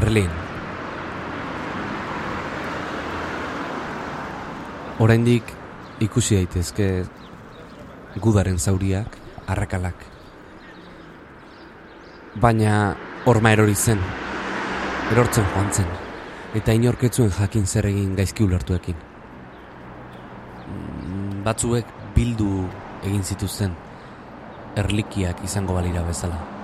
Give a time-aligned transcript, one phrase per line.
[0.00, 0.30] Berlin.
[4.96, 5.50] Oraindik
[6.00, 6.86] ikusi daitezke
[8.24, 10.06] gudaren zauriak, arrakalak.
[12.40, 12.94] Baina
[13.28, 14.00] horma erori zen,
[15.12, 15.90] erortzen joan zen,
[16.56, 18.96] eta inorketzuen jakin zer egin gaizki ulertuekin.
[21.44, 22.48] Batzuek bildu
[23.02, 23.76] egin zituzten,
[24.80, 26.59] erlikiak izango balira bezala.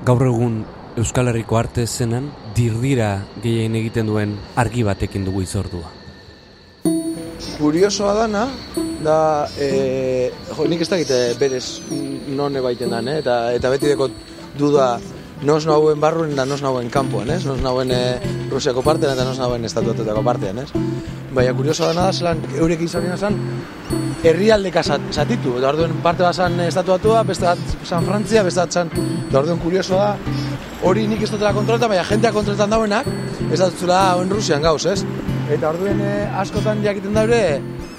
[0.00, 0.62] Gaur egun
[0.96, 3.10] Euskal Herriko arte zenan dirdira
[3.42, 5.90] gehien egiten duen argi batekin dugu izordua.
[7.60, 8.46] Kuriosoa dana,
[9.04, 9.18] da,
[9.60, 11.82] e, jo, nik ez dakit eh, berez
[12.32, 13.18] non baiten dan, eh?
[13.20, 14.08] eta, eta beti deko
[14.56, 14.94] duda
[15.44, 17.44] nos nauen barruen da nos nauen kanpoan, ez?
[17.44, 18.00] Nos nauen e,
[18.48, 20.70] Rusiako partean eta nos nauen estatuatetako partean, ez?
[21.36, 23.36] Baina kuriosoa dana da, zelan eurek izan zan,
[24.24, 28.72] herrialdeka zat- zatitu, eta orduen parte bat zan estatuatua, beste bat San Frantzia, beste bat
[28.72, 28.90] zan,
[29.28, 30.36] eta orduen kuriosoa da,
[30.82, 33.06] hori nik ez dutela kontroleta, baina jentea kontroletan dauenak,
[33.50, 35.02] ez da zula oen Rusian gauz, ez?
[35.50, 37.42] Eta orduen eh, askotan jakiten daure,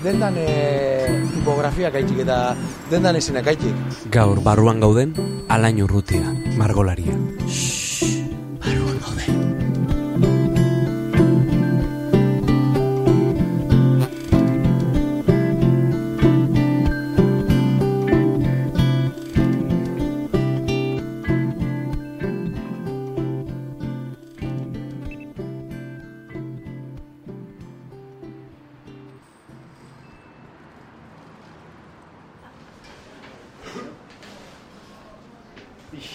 [0.03, 2.55] dendan eh, tipografia kaitxik eta
[2.89, 3.75] dendan izenak kaitxik.
[4.13, 5.13] Gaur barruan gauden,
[5.49, 6.25] alain urrutia,
[6.57, 7.17] margolaria.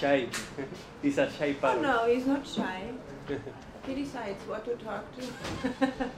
[0.00, 0.28] Shy.
[1.02, 1.82] He's a shy Oh parrot.
[1.82, 2.80] no, he's not shy.
[3.86, 5.22] he decides what to talk to.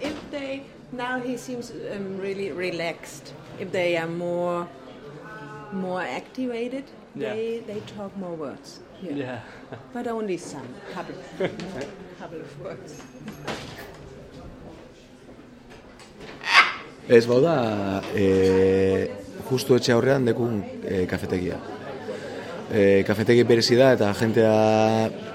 [0.00, 3.32] if they now he seems um, really relaxed.
[3.58, 4.66] If they are more
[5.72, 6.84] more activated,
[7.16, 8.80] they they talk more words.
[9.02, 9.16] Yeah.
[9.16, 9.40] Yeah.
[9.92, 11.14] But only some, couple,
[12.18, 13.02] couple of words.
[17.08, 17.54] Ez bauda,
[18.16, 18.24] e,
[19.50, 21.58] justu etxe aurrean dekun e, kafetegia.
[22.74, 24.54] E, kafetegi berezi da eta jentea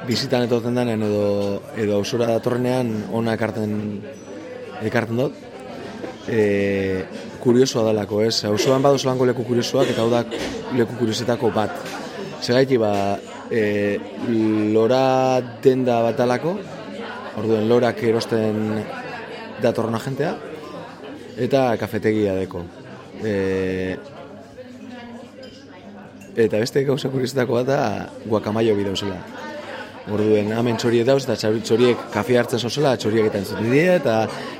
[0.07, 3.77] bizitan etoten denean edo, edo ausura datorrenean ona ekarten,
[4.89, 5.37] ekarten dut.
[6.27, 7.05] E,
[7.39, 8.43] kuriosoa dalako, ez?
[8.49, 10.25] Auzoan badu solango leku kuriosoak eta hau da
[10.75, 11.79] leku kuriosetako bat.
[12.43, 12.91] Segaiti ba,
[13.47, 13.63] e,
[14.75, 16.57] lora denda bat dalako,
[17.39, 18.83] orduen lorak erosten
[19.63, 20.35] datorrena jentea,
[21.47, 22.67] eta kafetegia deko.
[23.23, 23.95] E,
[26.47, 27.79] eta beste gauza kuriosetako bat da
[28.25, 29.17] guakamaio bi dauzela.
[30.09, 34.15] Orduen hemen txoriek dauz eta txori- txoriek kafe hartzen zozela, txoriek eta entzuten dira eta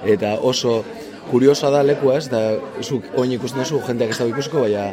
[0.06, 0.84] eta oso
[1.32, 2.42] kuriosoa da lekua ez, da
[2.82, 4.92] zuk oin ikusten duzu jendeak ez dago ikusiko, baina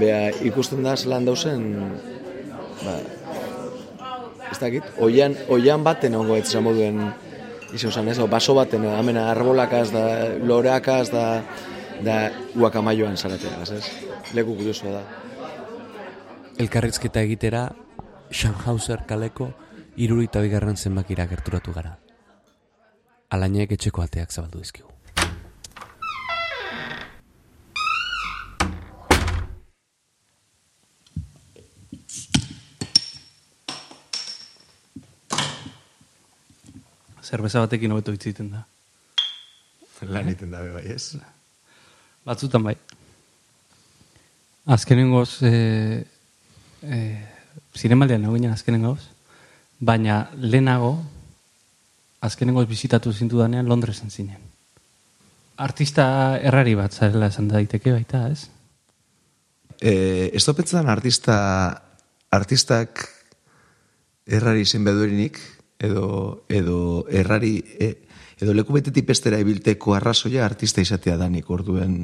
[0.00, 1.62] bea ikusten da zelan dauzen
[2.84, 2.96] ba,
[4.52, 7.00] ez dakit, oian, oian baten ongo ez esan moduen
[7.74, 10.04] izan zen ez, baso baten, hemen arbolakaz da,
[10.44, 11.26] loreakaz da,
[12.04, 12.18] da
[12.54, 13.84] guakamaioan zaratea, ez?
[14.34, 15.25] Leku kuriosoa da.
[16.56, 17.66] Elkarrizketa egitera,
[18.32, 19.50] Schanhauser kaleko
[20.00, 21.90] irurita bigarren zenbakira gerturatu gara.
[23.28, 24.88] Alainek etxeko ateak zabaldu dizkigu.
[37.20, 38.64] Zerbeza batekin hobeto hitz egiten da.
[40.08, 41.18] Lan iten dabe bai, ez?
[42.24, 42.78] Batzutan bai.
[44.66, 46.06] Azkenengoz, e,
[46.82, 47.16] e,
[47.76, 49.00] zinemaldian nago ginen azkenengoz,
[49.80, 50.98] baina lehenago,
[52.20, 54.40] azkenengoz bizitatu zintu danean Londresen zinen.
[55.56, 58.48] Artista errari bat zarela esan daiteke baita, ez?
[59.80, 61.36] E, ez topetzen artista,
[62.32, 63.04] artistak
[64.26, 65.38] errari izen bedurinik,
[65.78, 67.92] edo, edo errari, e,
[68.40, 72.00] edo leku betetik pestera ibilteko arrazoia artista izatea danik, orduen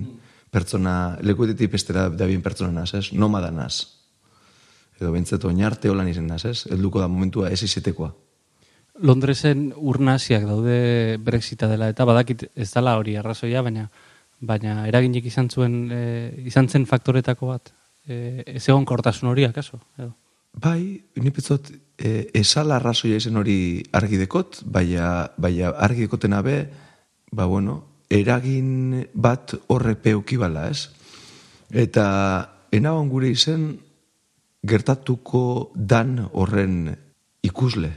[0.52, 3.10] pertsona, leku betetik pestera da bien pertsona naz, ez?
[3.16, 4.01] Nomada naz.
[5.02, 6.62] Edo bentzat oinarte holan izen naz, ez?
[6.70, 8.12] Elduko da momentua ez izetekoa.
[9.02, 13.88] Londresen urnaziak daude Brexita dela eta badakit ez dela hori arrazoia, baina
[14.42, 16.02] baina eraginik izan zuen e,
[16.50, 17.72] izan zen faktoretako bat.
[18.06, 19.78] E, ez egon kortasun hori akaso.
[19.98, 20.12] Edo.
[20.62, 23.56] Bai, ni petzot, e, esala arrazoia izen hori
[23.96, 26.56] argi dekot, baina, baina argi dekoten abe,
[27.32, 27.78] ba bueno,
[28.12, 30.90] eragin bat horre peuki bala, ez?
[31.70, 32.04] Eta
[32.74, 33.70] enaban gure izen
[34.62, 36.94] gertatuko dan horren
[37.42, 37.90] ikusle.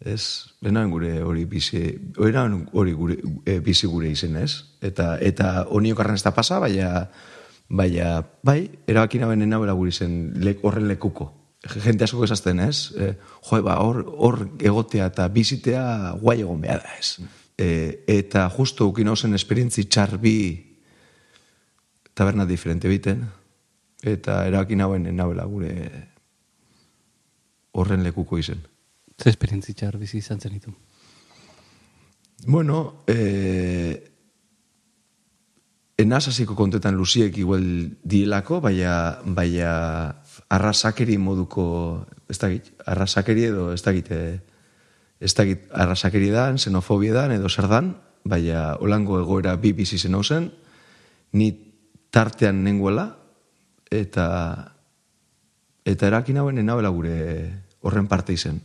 [0.00, 1.82] Ez, lehenan gure hori bizi,
[2.16, 4.64] lehenan hori gure, e, bizi gure izen, ez?
[4.80, 7.04] Eta, eta oniokarren ez da pasa, baina,
[7.68, 11.34] baina, bai, erabaki naben enabela gure izen lek, horren lekuko.
[11.84, 12.90] jente asko esazten, ez?
[12.96, 13.12] E,
[13.44, 17.20] jo, ba, hor, hor egotea eta bizitea guai egon behar da, ez?
[17.60, 17.68] E,
[18.08, 20.38] eta justo ukin hausen esperientzi txarbi
[22.16, 23.28] taberna diferente biten,
[24.02, 25.74] eta erakin hauen nabela gure
[27.72, 28.62] horren lekuko izen.
[29.20, 30.72] Ze esperientzi txar bizi izan zen ditu.
[32.46, 34.10] Bueno, eh,
[36.00, 37.64] enaz hasiko kontetan luziek igual
[38.02, 39.72] dielako, baina, baina
[40.48, 44.40] arrasakeri moduko, ez dakit, arrasakeri edo, ez dakit, eh,
[45.20, 47.92] ez dakit, arrasakeri dan, xenofobia dan, edo zer dan,
[48.24, 50.50] baina holango egoera bi bizi zen
[51.32, 51.52] ni
[52.10, 53.19] tartean nenguela,
[53.90, 54.26] eta
[55.84, 57.14] eta erakin hauen enabela gure
[57.82, 58.60] horren parte izen.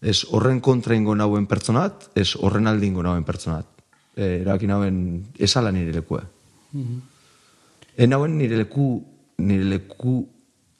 [0.00, 3.66] Ez horren kontra ingo nauen pertsonat, ez horren aldi ingo nauen pertsonat.
[4.16, 4.98] E, erakin hauen
[5.38, 6.22] esala nire lekua.
[6.72, 7.00] Mm -hmm.
[7.96, 9.04] En hauen nire leku,
[9.38, 10.28] nire leku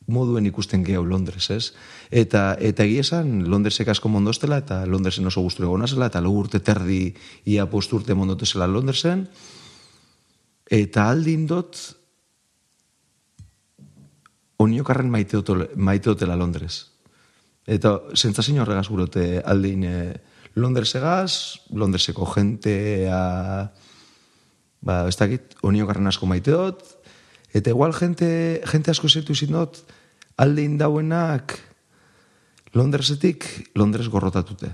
[0.06, 1.74] moduen ikusten gehiago Londres, ez?
[2.10, 6.60] Eta, eta egia esan, Londresek asko mondostela, eta Londresen oso gusture gonazela, eta logu urte
[6.60, 9.26] terdi ia posturte mondotezela Londresen,
[10.70, 11.95] eta aldin dot,
[14.58, 15.40] oniokarren maite,
[15.76, 16.86] maite hotela Londres.
[17.66, 19.96] Eta sentzazio horregaz gurote aldin e,
[20.56, 23.20] Londresegaz, Londreseko jentea,
[24.80, 26.84] ba, ez dakit, oniokarren asko maite dut,
[27.52, 29.82] eta igual jente, jente asko zertu izin dut,
[30.40, 31.58] aldin dauenak
[32.76, 34.70] Londresetik Londres gorrotatute.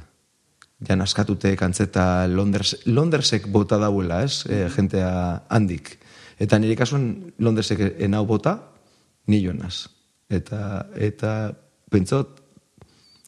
[0.82, 4.42] Ja naskatute kantzeta Londres, Londresek bota dauela, ez?
[4.50, 5.10] E, jentea
[5.48, 5.96] handik.
[6.42, 8.56] Eta nire kasuen Londresek enau bota,
[9.26, 9.88] ni joanaz.
[10.32, 11.52] Eta, eta
[11.92, 12.40] pentsot,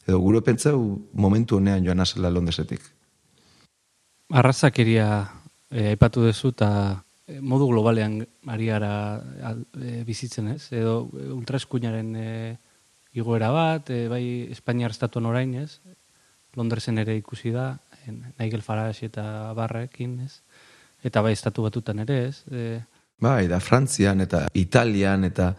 [0.07, 0.79] edo gure pentsau
[1.13, 2.81] momentu honean joan azela Londresetik.
[4.35, 5.09] Arrazakeria
[5.71, 6.71] e, aipatu dezu eta
[7.29, 8.21] eh, modu globalean
[8.53, 8.95] ariara
[9.81, 11.03] e, bizitzen ez, edo
[11.37, 12.31] ultraeskuinaren e,
[13.15, 15.79] igoera bat, e, bai Espainiar estatuan orain ez,
[16.55, 17.75] Londresen ere ikusi da,
[18.07, 20.39] en, Nigel Farage eta Barrekin ez,
[21.05, 22.43] eta bai estatu batutan ere ez.
[22.51, 22.81] E,
[23.21, 25.53] bai, da Frantzian eta Italian eta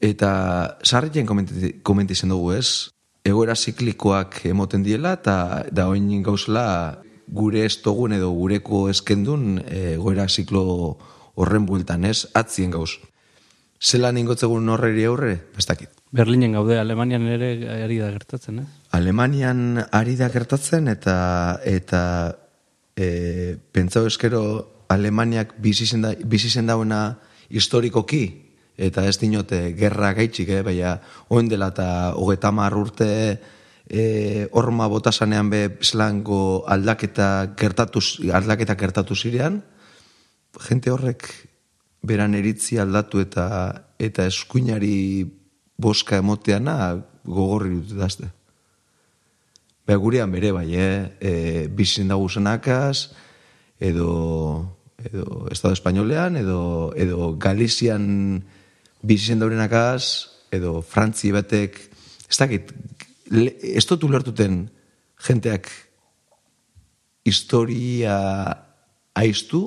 [0.00, 2.88] Eta sarritzen komenti zen dugu ez,
[3.24, 10.98] egoera ziklikoak emoten diela, eta da oin gauzela gure estogun edo gureko eskendun egoera ziklo
[11.36, 12.96] horren bueltan ez, atzien gauz.
[13.80, 15.92] Zela ningotzegun horreri aurre, bestakit.
[16.12, 17.52] Berlinen gaude, Alemanian ere
[17.84, 18.66] ari da gertatzen, ez?
[18.96, 22.02] Alemanian ari da gertatzen, eta eta
[22.96, 24.42] e, pentsau eskero
[24.90, 27.00] Alemaniak bizizen dauena
[27.48, 28.49] historikoki,
[28.80, 30.62] eta ez dinote gerra gaitxik, eh?
[30.64, 30.96] baina
[31.28, 33.10] oen dela eta hogeta urte
[33.90, 38.00] e, orma botasanean be zelango aldaketa gertatu,
[38.32, 39.62] aldaketa gertatu zirean,
[40.68, 41.28] jente horrek
[42.02, 43.46] beran eritzi aldatu eta
[43.98, 45.28] eta eskuinari
[45.76, 48.30] boska emoteana gogorri dut dazte.
[49.86, 51.16] Beha gurean bere bai, eh?
[51.20, 51.32] e,
[51.68, 53.10] bizin dago zenakaz,
[53.80, 58.44] edo, edo Estado Espainolean, edo, edo Galizian
[59.02, 61.78] bizizen daurenakaz, edo frantzi batek,
[62.28, 62.72] ez dakit,
[63.30, 64.64] ez dut ulertuten
[65.26, 65.70] jenteak
[67.26, 68.16] historia
[69.16, 69.62] aiztu,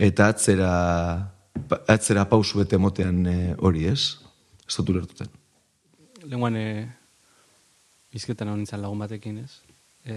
[0.00, 0.70] eta atzera,
[1.88, 4.16] atzera pausu bete motean e, hori ez,
[4.66, 5.28] ez dut ulertuten.
[6.30, 6.86] Lenguan, e,
[8.12, 9.52] bizketan hau nintzen lagun batekin ez,
[10.04, 10.16] e,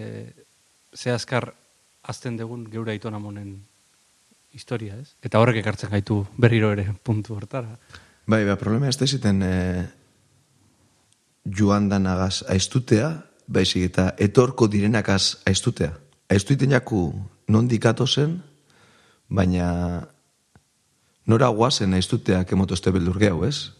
[0.95, 1.51] ze azkar
[2.03, 3.55] azten degun geura aitona monen
[4.53, 5.13] historia, ez?
[5.25, 7.77] Eta horrek ekartzen gaitu berriro ere puntu hortara.
[8.25, 9.55] Bai, ba, problema ez da ziten e,
[11.43, 13.09] joan danagaz aiztutea,
[13.51, 15.91] baizik eta etorko direnakaz aiztutea.
[16.31, 17.11] Aiztuiten jaku
[17.51, 18.37] non dikato zen,
[19.27, 20.07] baina
[21.25, 23.73] nora guazen aiztutea kemoto este beldur gehu, ez?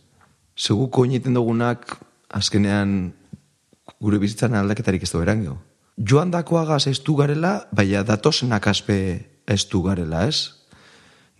[0.55, 1.95] Seguko initen dugunak
[2.29, 3.13] azkenean
[4.01, 5.55] gure bizitzan aldaketarik ez da beran gehu.
[5.97, 8.97] Joan dakoagaz aiztu garela, baina datosenak azpe
[9.47, 10.62] aiztu garela, ez?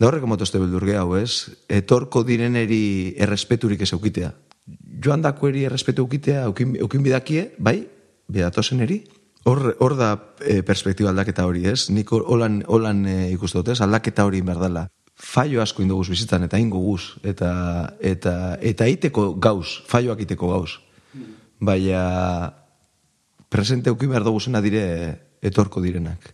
[0.03, 4.33] Da horrek motoste beldur hau ez, etorko direneri errespeturik ez eukitea.
[5.00, 7.86] Joan dako eri errespetu eukitea, eukin, eukin bidakie, bai,
[8.27, 8.98] bidatozen eri,
[9.48, 10.10] hor, hor da
[10.43, 14.89] e, perspektiba aldaketa hori ez, nik holan, holan e, ikustu dut ez, aldaketa hori berdala.
[15.15, 17.53] Faio asko indoguz bizitan eta ingo guz, eta,
[18.03, 20.81] eta, eta iteko gauz, faioak iteko gauz.
[21.63, 22.51] Baina
[23.48, 24.83] presente eukin behar duguzena dire
[25.39, 26.33] etorko direnak.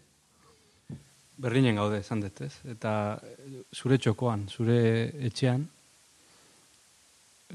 [1.39, 2.53] Berlinen gaude, esan dut, ez?
[2.67, 2.91] Eta
[3.71, 4.79] zure txokoan, zure
[5.29, 5.61] etxean,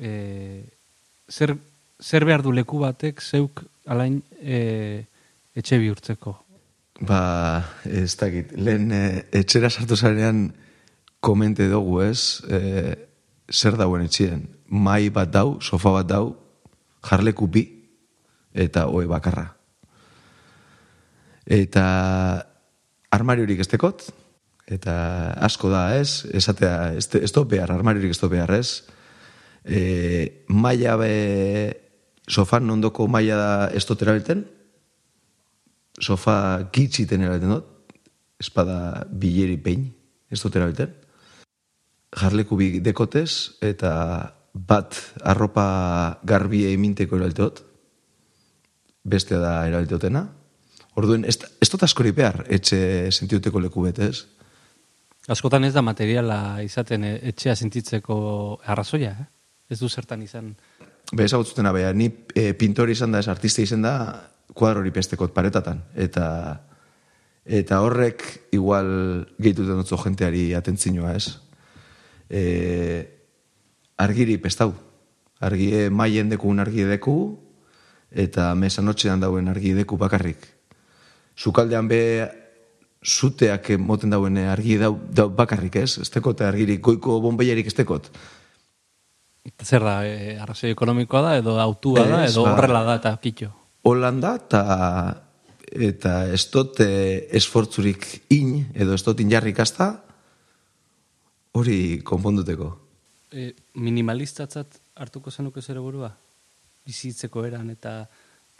[0.00, 0.12] e,
[1.28, 1.52] zer,
[2.00, 5.04] zer behar du leku batek zeuk alain e,
[5.52, 6.32] etxe bihurtzeko?
[7.04, 7.20] Ba,
[7.84, 9.02] ez dakit, lehen e,
[9.42, 10.46] etxera sartu zarean
[11.20, 12.40] komente dugu, ez?
[12.48, 12.94] E,
[13.52, 14.46] zer dauen etxean?
[14.72, 16.24] Mai bat dau, sofa bat dau,
[17.04, 17.66] jarleku bi,
[18.54, 19.50] eta oe bakarra.
[21.44, 21.84] Eta
[23.14, 24.06] armariorik ez tekot,
[24.70, 24.94] eta
[25.44, 28.84] asko da ez, esatea, ez, ez do behar, armariorik ez do behar ez,
[29.64, 31.12] e, maia be,
[32.28, 34.44] sofan ondoko maia da ez dut erabilten,
[36.00, 36.36] sofa
[36.74, 37.70] gitxiten erabilten dut,
[38.40, 39.90] espada bileri pein,
[40.32, 40.94] ez dut erabilten,
[42.14, 43.92] jarleku bi dekotez, eta
[44.54, 45.66] bat arropa
[46.26, 47.60] garbie eminteko erabilteot,
[49.04, 50.24] bestea da erabilteotena,
[50.94, 52.78] Orduen, ez, ez dut askori behar, etxe
[53.10, 54.26] sentiuteko leku betez.
[55.30, 58.16] Askotan ez da materiala izaten e, etxea sentitzeko
[58.70, 59.30] arrazoia, eh?
[59.72, 60.52] Ez du zertan izan.
[61.10, 63.94] Be, ezagutzutena beha, ni e, pintori izan da, ez artista izan da,
[64.54, 65.80] kuadrori pestekot paretatan.
[65.98, 66.26] Eta,
[67.44, 68.22] eta horrek
[68.54, 68.90] igual
[69.40, 71.40] gehituten dutzo jenteari atentzinoa, ez?
[72.28, 72.44] E,
[73.98, 74.70] argiri pestau.
[75.44, 77.16] Argie maien deku argi deku,
[78.12, 80.53] eta mesanotxean dauen argi deku bakarrik
[81.36, 82.00] sukaldean be
[83.04, 88.08] zuteak moten dauen argi dau, dau bakarrik ez, ez tekot argirik goiko bombeiarik ez tekot.
[89.60, 93.50] Zer da, e, arrazio ekonomikoa da, edo autua da, edo ba, horrela da, eta kitxo.
[93.84, 94.62] Holanda, eta
[95.74, 99.90] eta ez dut esfortzurik in, edo ez dut injarrik azta,
[101.58, 102.70] hori konponduteko.
[103.34, 103.50] E,
[103.82, 106.12] minimalistatzat hartuko zenuke zere burua?
[106.86, 108.04] Bizitzeko eran eta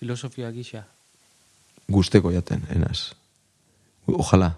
[0.01, 0.83] filosofia gisa?
[1.89, 3.15] Gusteko jaten, enaz.
[4.07, 4.55] Ojalá.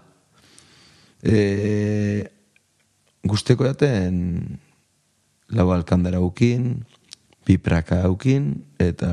[1.23, 2.27] E,
[3.23, 4.59] gusteko jaten
[5.55, 6.85] lau alkandara ukin,
[7.47, 9.11] bi praka ukin, eta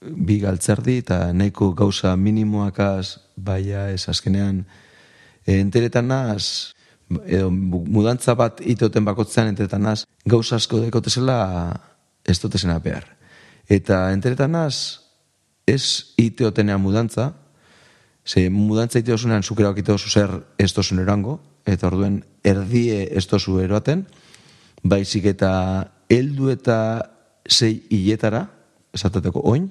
[0.00, 4.64] bi galtzerdi, eta nahiko gauza minimoakaz, baia ez azkenean,
[5.46, 6.74] e, enteretan naz,
[7.24, 11.38] edo mudantza bat itoten bakotzean enteretan naz, gauza asko dekotezela
[12.26, 13.06] ez dutezena behar.
[13.70, 15.05] Eta enteretan naz,
[15.66, 17.34] ez iteotenean mudantza,
[18.24, 24.06] ze mudantza iteosunean zukera okito zer ez tozun erango, eta orduen erdie ez tozu eroaten,
[24.82, 26.78] baizik eta heldu eta
[27.48, 28.46] sei hiletara,
[28.94, 29.70] esatateko oin,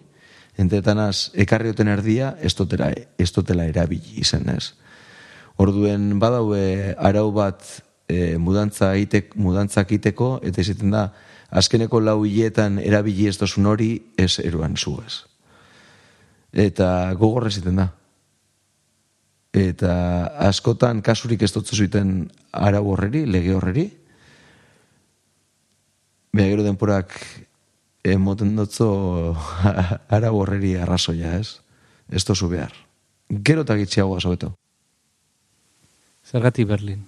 [0.60, 4.74] entetanaz ekarrioten erdia ez totela, ez totela erabili izen ez.
[5.58, 7.64] Orduen badaue arau bat
[8.08, 11.10] e, mudantza itek, mudantzak iteko, eta izaten da,
[11.50, 15.24] azkeneko lau hiletan erabili ez tozun hori ez eruan zuez
[16.56, 17.90] eta gogorra ziten da.
[19.56, 19.92] Eta
[20.48, 23.86] askotan kasurik ez dut zuiten ara horreri, lege horreri.
[26.36, 27.16] Beha gero denporak
[28.04, 29.36] emoten dutzo
[30.16, 31.60] ara horreri arrazoia, ez?
[32.12, 32.74] Ez tozu behar.
[33.30, 34.54] Gero eta gitxiagoa sobeto.
[36.26, 37.04] Zergati Berlin.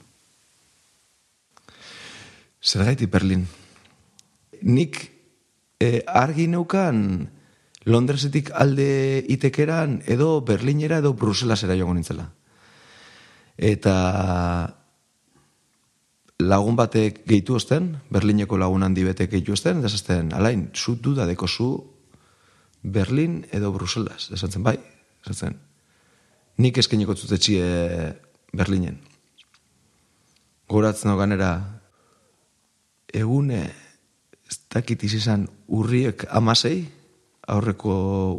[2.64, 3.46] Zergati Berlin.
[4.62, 5.00] Nik
[5.80, 7.28] eh, argi neukan
[7.88, 12.26] Londresetik alde itekeran edo Berlinera edo Bruselasera joan nintzela.
[13.58, 13.94] Eta
[16.44, 21.26] lagun batek gehitu osten, Berlineko lagun handi betek gehitu osten, eta zazten, alain, zu duda
[21.26, 21.70] deko zu
[22.84, 24.78] Berlin edo Bruselas, esatzen bai,
[25.24, 25.56] esatzen.
[26.58, 27.64] Nik eskeniko zutetxie
[28.54, 29.00] Berlinen.
[30.68, 31.52] Goratzen ganera,
[33.14, 33.64] egune,
[34.48, 36.97] ez dakit izan urriek amasei,
[37.48, 37.94] aurreko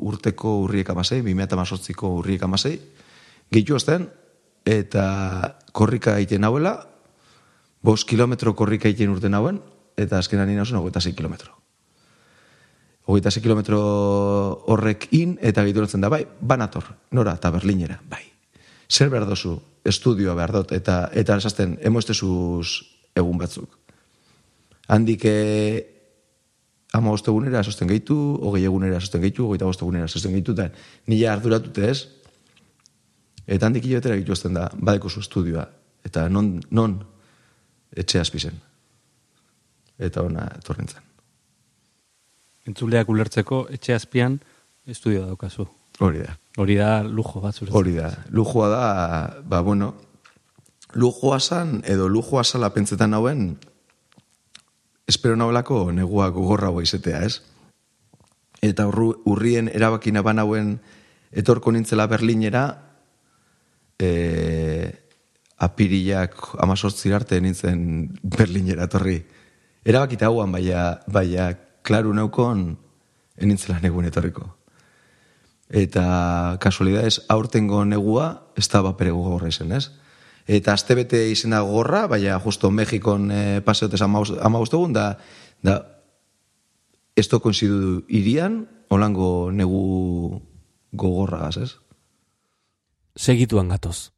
[0.05, 2.77] urteko urriek amasei, 2008ko urriek amasei,
[3.51, 4.09] gehitu azten,
[4.69, 5.05] eta
[5.73, 6.75] korrika egiten hauela,
[7.83, 9.63] bos kilometro korrika egiten urten hauen,
[9.97, 11.55] eta azkenan nina oso, ogeita kilometro.
[13.09, 13.81] Ogeita kilometro
[14.69, 18.25] horrek in, eta gehitu da, bai, banator, nora, eta berlinera, bai.
[18.89, 22.85] Zer behar dozu, estudioa behar dut, eta, eta esazten, emoestezuz
[23.17, 23.79] egun batzuk.
[24.89, 25.98] Handik eh,
[26.93, 30.71] ama egunera sosten gehitu, hogei egunera sosten gehitu, hogeita boste egunera sosten gehitu, eta
[31.07, 32.07] nila arduratute ez,
[33.47, 35.67] eta handik hilabetera gitu da, badeko zu estudioa,
[36.05, 36.99] eta non, non
[37.97, 38.57] etxe azpizen.
[39.99, 41.03] Eta ona torrentzen.
[42.69, 44.39] Entzuleak ulertzeko etxe azpian
[44.87, 45.67] estudioa daukazu.
[45.99, 46.37] Hori da.
[46.59, 47.79] Hori da lujo bat zuretzako.
[47.79, 48.13] Hori da.
[48.31, 48.85] Lujoa da,
[49.45, 49.95] ba bueno,
[50.95, 53.57] lujoa san, edo lujoa sala pentsetan hauen,
[55.09, 57.41] espero naholako negua gogorra izetea, ez?
[58.61, 60.79] Eta urrien erabakina banauen
[61.33, 62.65] etorko nintzela Berlinera,
[63.99, 64.93] e,
[65.59, 69.23] apiriak amazortzir arte nintzen Berlinera etorri.
[69.89, 72.77] Erabakita hauan, baina, baina, klaru neukon,
[73.39, 74.45] enintzela negun etorriko.
[75.69, 79.89] Eta kasualidades aurtengo negua, ez da bapere gogorra izen, ez?
[80.49, 84.61] Eta astebete izena gorra, baina justo Mexikon e, paseotez ama, ama
[84.93, 85.19] da,
[85.63, 85.75] da
[87.15, 90.41] ez to koinzidu irian, holango negu
[90.93, 91.73] gogorragaz, ez?
[93.19, 94.11] Segituan gatoz.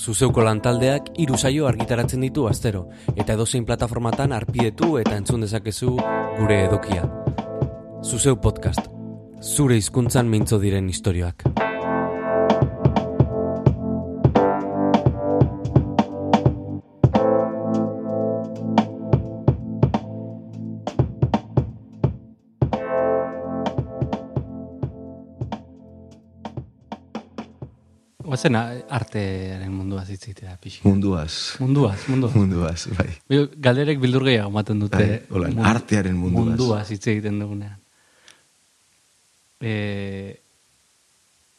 [0.00, 5.96] Zuzeuko lantaldeak hiru saio argitaratzen ditu astero eta edozein plataformatan arpidetu eta entzun dezakezu
[6.38, 7.04] gure edokia.
[8.00, 8.99] Zuzeu podcast.
[9.48, 11.44] Zure hizkuntzan mintzo diren istorioak.
[28.30, 30.82] Oazen artearen mundua zitzitea pixi.
[30.84, 31.32] Munduaz.
[31.62, 32.34] Munduaz, munduaz.
[32.36, 33.08] Munduaz, bai.
[33.66, 35.00] Galderek bildur gehiago ematen dute.
[35.00, 36.50] Bai, hola, mun- artearen munduaz.
[36.58, 37.78] Munduaz hitz egiten dugunean.
[39.60, 40.40] E,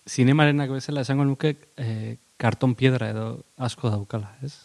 [0.09, 3.27] zinemarenak bezala esango nuke e, karton piedra edo
[3.61, 4.55] asko daukala, ez?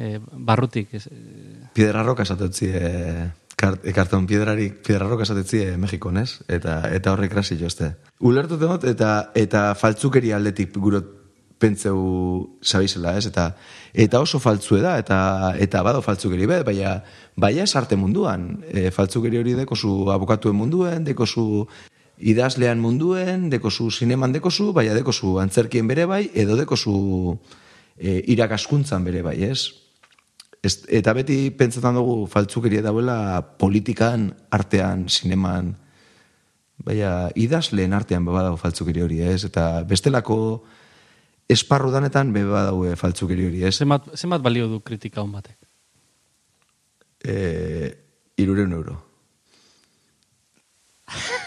[0.00, 1.06] E, barrutik, ez?
[1.12, 3.28] E, Piedra roka esatetzi, e,
[3.60, 6.40] kart, e, karton piedrarik, piedra roka esatetzi e, Mexikon, ez?
[6.48, 7.92] Eta, eta horrek rasi jozte.
[8.24, 11.18] Ulertu dut, eta, eta faltzukeri aldetik gurot
[11.60, 13.26] pentseu sabizela, ez?
[13.28, 13.50] Eta,
[13.92, 15.18] eta oso faltzue da, eta,
[15.60, 16.96] eta bado faltzukeri be, baina,
[17.36, 18.48] baina ez arte munduan.
[18.72, 21.66] E, faltzukeri hori dekozu abokatuen munduen, dekozu
[22.20, 26.94] idazlean munduen, dekozu zineman dekozu, baina dekozu antzerkien bere bai, edo dekozu
[27.96, 29.70] e, irakaskuntzan bere bai, ez?
[30.60, 35.72] Ez, eta beti pentsatzen dugu faltzukeria dauela politikan, artean, zineman,
[36.84, 39.44] baina idazleen artean beba dago faltzukeri hori, ez?
[39.48, 40.38] Eta bestelako
[41.50, 43.76] esparru danetan beba dago faltzukeri hori, ez?
[43.78, 45.58] zenbat, zenbat balio du kritika hon batek?
[47.24, 47.36] E,
[48.40, 48.96] irureun euro.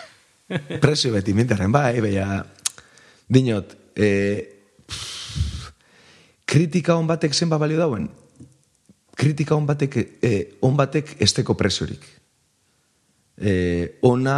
[0.82, 2.44] Prezio beti mintarren bai, baina
[3.28, 4.10] dinot, e,
[6.46, 8.10] kritika on batek zenba balio dauen?
[9.16, 12.06] Kritika on batek, e, on batek esteko preziorik.
[13.38, 14.38] E, ona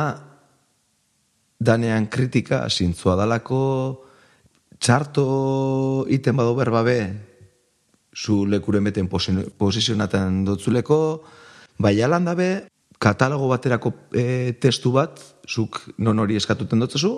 [1.60, 3.62] danean kritika zintzua dalako
[4.80, 7.00] txarto iten bado berbabe
[8.16, 11.00] zu lekuren beten posi- posizionaten dotzuleko,
[11.80, 12.50] bai alan dabe,
[13.00, 17.14] katalogo baterako e, testu bat, zuk non hori eskatuten dotzezu,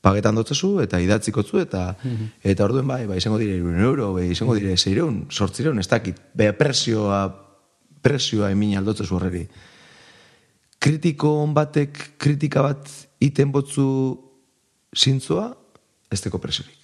[0.00, 1.90] pagetan dotzezu, eta idatziko zu, eta,
[2.42, 6.20] eta orduen bai, bai, izango dire irun euro, bai, izango dire zeireun, sortzireun, ez dakit,
[6.34, 7.20] bai, presioa,
[8.00, 9.44] presioa emin aldotzezu horreri.
[10.80, 12.88] Kritiko on batek, kritika bat
[13.20, 13.86] iten botzu
[14.96, 15.50] zintzoa,
[16.10, 16.78] ez teko presiorik.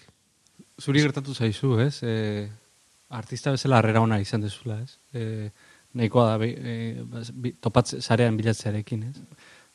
[0.76, 2.02] Zuri gertatu zaizu, ez?
[2.04, 2.44] E,
[3.16, 4.98] artista bezala harrera ona izan dezula, ez?
[5.16, 5.48] E,
[5.96, 9.16] nahikoa da, e, bas- bi, topatz, sarean bilatzearekin, ez?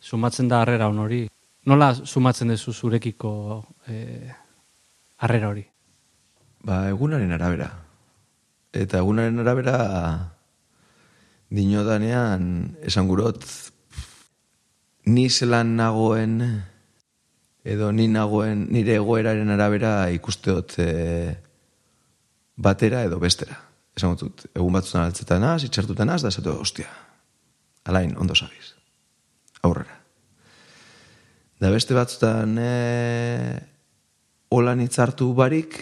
[0.01, 1.27] Sumatzen da harrera on hori.
[1.65, 3.31] Nola sumatzen dezu zurekiko
[3.87, 3.97] e,
[5.21, 5.65] harrera hori?
[6.65, 7.69] Ba, egunaren arabera.
[8.73, 9.77] Eta egunaren arabera
[11.51, 13.43] dinodanean esan gurot
[15.05, 16.37] ni zelan nagoen
[17.65, 20.87] edo ni nagoen nire egoeraren arabera ikusteot e,
[22.55, 23.57] batera edo bestera.
[23.97, 26.87] Esan dut, egun batzutan altzetan az, itxartutan az, da esatu, ostia,
[27.83, 28.73] alain, ondo sabiz.
[29.67, 29.97] Aurrera.
[31.61, 32.71] Da beste batzutan e,
[34.49, 35.75] holan hitzartu barik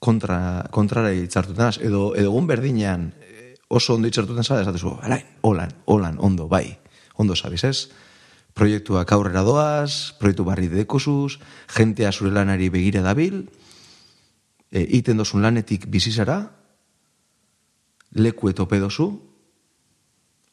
[0.00, 0.38] kontra,
[0.72, 5.74] kontrara hitzartutan az, edo, edo egun berdinean e, oso ondo hitzartutan zara, esatezu, alain, holan,
[5.90, 6.78] holan, ondo, bai,
[7.18, 7.88] ondo sabiz, ez?
[8.56, 11.36] Proiektuak aurrera doaz, proiektu barri dekosuz,
[11.74, 13.42] jentea zure lanari begira dabil,
[14.70, 16.44] e, iten dozun lanetik bizizara,
[18.12, 19.08] leku etope dozu,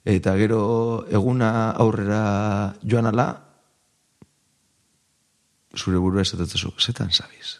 [0.05, 3.27] eta gero eguna aurrera joan ala,
[5.75, 7.59] zure burua esatetzezu, zetan zabiz.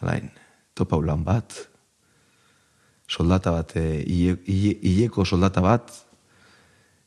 [0.00, 0.30] Alain,
[0.74, 1.54] topa ulan bat,
[3.10, 5.90] soldata bat, e, hile- hile- hileko soldata bat,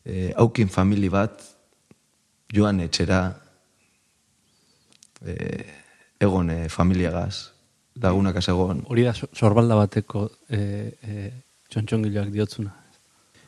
[0.05, 1.41] e, aukin famili bat,
[2.53, 3.21] joan etxera,
[5.25, 5.35] e,
[6.19, 7.49] egon familiagaz,
[7.95, 8.83] lagunak egon.
[8.87, 10.59] Hori da so- sorbalda bateko e,
[11.01, 11.31] e,
[11.73, 12.73] txontxongiloak diotzuna.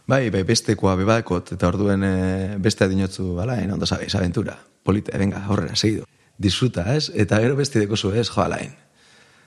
[0.05, 2.15] Bai, bai, bestekoa bebadekot, eta orduen e,
[2.61, 6.05] beste adinotzu, alain, ondo sabes, aventura, polite, venga, aurrera, segido.
[6.37, 7.09] Disfruta, ez?
[7.13, 8.75] Eta gero beste dekozu, ez, jo, alain.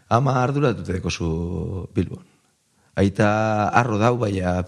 [0.09, 2.25] Ama arduratute dekozu Bilbon.
[2.99, 3.29] Aita
[3.69, 4.63] arro dau, baina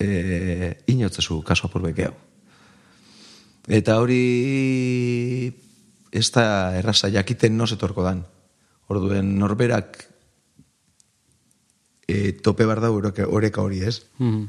[0.00, 2.16] e, inotzezu kaso apurbeke hau.
[3.68, 5.52] Eta hori
[6.10, 8.24] ez da erraza jakiten no zetorko dan.
[8.88, 10.00] Orduen norberak
[12.08, 14.02] e, tope bar da oreka, hori, ez?
[14.18, 14.48] Mm.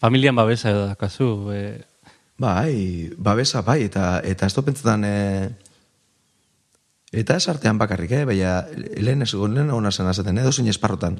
[0.00, 1.52] Familian babesa edo dakazu.
[1.52, 1.84] E,
[2.38, 5.50] Bai, babesa bai, eta eta ez pentsetan e,
[7.10, 8.24] eta ez artean bakarrik, eh?
[8.24, 11.18] baina lehen ez lehen ona zen azaten, edo zein esparrotan.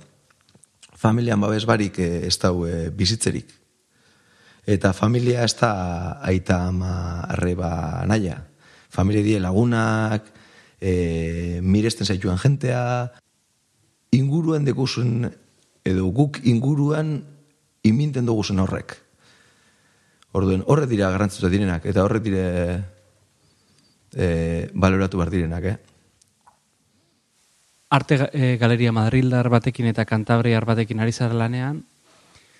[0.98, 3.50] familian babes barik eh, ez dau eh, bizitzerik.
[4.66, 8.44] Eta familia ez da aita ama arreba naia.
[8.90, 10.26] Familia die lagunak,
[10.80, 13.12] e, miresten zaituan jentea,
[14.12, 15.28] inguruan dekusen,
[15.84, 17.22] edo guk inguruan
[17.82, 18.96] iminten duguzen horrek.
[20.32, 22.44] Orduen, horre dira garrantzitza direnak, eta horre dire
[24.12, 25.76] e, baloratu behar direnak, eh?
[27.90, 31.80] Arte e, Galeria Madrildar batekin eta Kantabriar batekin ari zara lanean,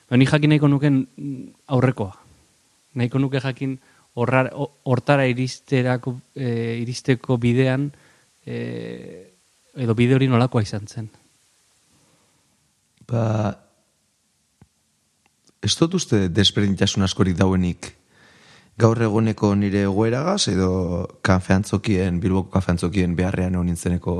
[0.09, 1.03] ba, ni jakin nahiko nuken
[1.69, 2.17] aurrekoa.
[2.97, 3.77] Nahiko nuke jakin
[4.17, 7.91] horrar- ho- hortara iristerako, e, iristeko bidean
[8.47, 9.29] e,
[9.77, 11.11] edo bide hori nolakoa izan zen.
[13.09, 13.57] Ba,
[15.65, 17.95] ez dut uste desberdintasun askorik dauenik
[18.79, 20.71] gaur eguneko nire egoeragaz edo
[21.25, 24.15] kafeantzokien, bilboko kafeantzokien beharrean egon nintzeneko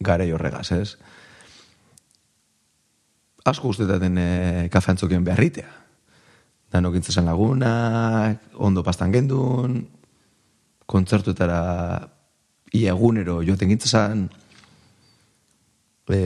[0.00, 0.94] garai horregaz, ez?
[3.50, 4.28] Asko guztetaten e,
[4.70, 5.72] kafeantzokien beharritea.
[6.70, 9.80] Danok intzesan lagunak, ondo pastan gendun,
[10.86, 11.62] kontzertuetara
[12.76, 14.28] ia egunero joaten gintzesan,
[16.14, 16.20] e,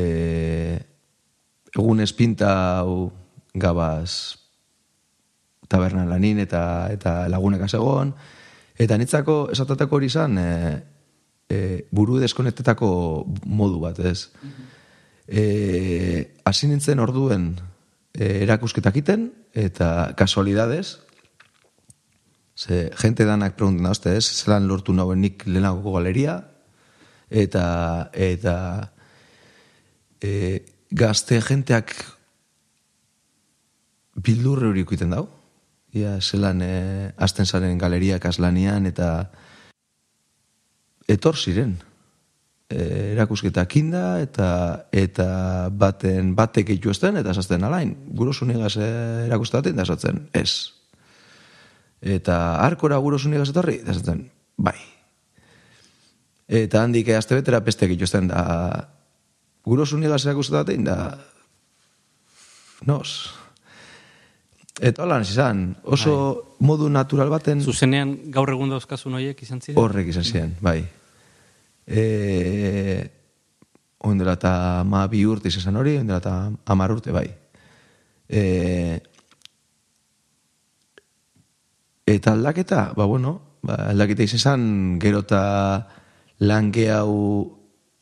[1.74, 3.10] egun espinta hau
[3.54, 4.38] gabaz
[5.68, 8.14] tabernan lanin eta eta lagunek egon
[8.78, 10.50] eta nitzako esatatako hori izan e,
[11.48, 12.88] e, buru deskonektetako
[13.46, 14.30] modu bat, ez?
[15.28, 15.44] E,
[16.44, 17.54] hasi nintzen orduen
[18.12, 20.98] e, erakusketak iten eta kasualidades
[22.56, 24.24] ze gente danak pregunten da, ez?
[24.24, 26.40] Zelan lortu nauen nik lehenagoko galeria
[27.30, 28.56] eta eta
[30.20, 31.94] e, gazte jenteak
[34.14, 35.26] bildurre hori ikuiten dau.
[35.94, 36.74] Ia, zelan e,
[37.22, 39.30] azten zaren galeriak azlanian eta
[41.10, 41.76] etor ziren.
[42.70, 44.48] E, erakusketak inda eta
[44.90, 45.26] eta
[45.70, 47.94] baten batek eitu ezten eta esazten alain.
[48.10, 48.88] Gurosunigaz e,
[49.28, 50.74] erakustaten da esatzen, ez.
[52.04, 54.76] Eta arkora gurosunigaz etorri, da esatzen, bai.
[56.44, 58.04] Eta handik azte betera pestek eitu
[59.64, 61.18] ezten da gurosunigaz erakustaten da
[62.84, 63.32] nos.
[64.80, 69.78] Eta holan izan, oso modu natural baten Zuzenean gaur egun dauzkazun horiek izan ziren?
[69.78, 70.84] horrek izan ziren, bai.
[71.86, 73.08] E,
[74.00, 77.28] oindela eta ma bi urte izan hori, oindela eta amar urte, bai.
[78.28, 79.00] E,
[82.06, 85.86] eta aldaketa, ba bueno, ba, aldaketa izan gero eta
[86.40, 87.53] lan hau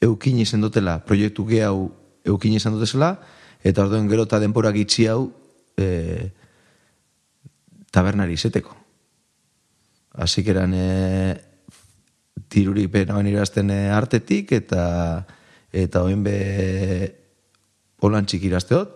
[0.02, 1.90] eukin izan dutela, proiektu hau
[2.24, 3.16] eukin izan dutela,
[3.62, 5.30] eta orduen gero eta denporak itxi hau
[5.76, 6.30] e,
[7.90, 8.76] tabernari izeteko.
[10.12, 11.40] Que eran e,
[12.48, 15.24] tirurik benagoen irazten e, artetik eta
[15.72, 16.38] eta oen be
[18.02, 18.90] holan txiki irazteot,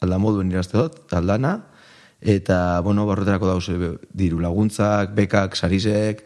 [0.00, 1.58] alda moduen irazteot, aldana,
[2.20, 3.66] eta, bueno, barroterako dauz
[4.16, 6.22] diru laguntzak, bekak, sarizek,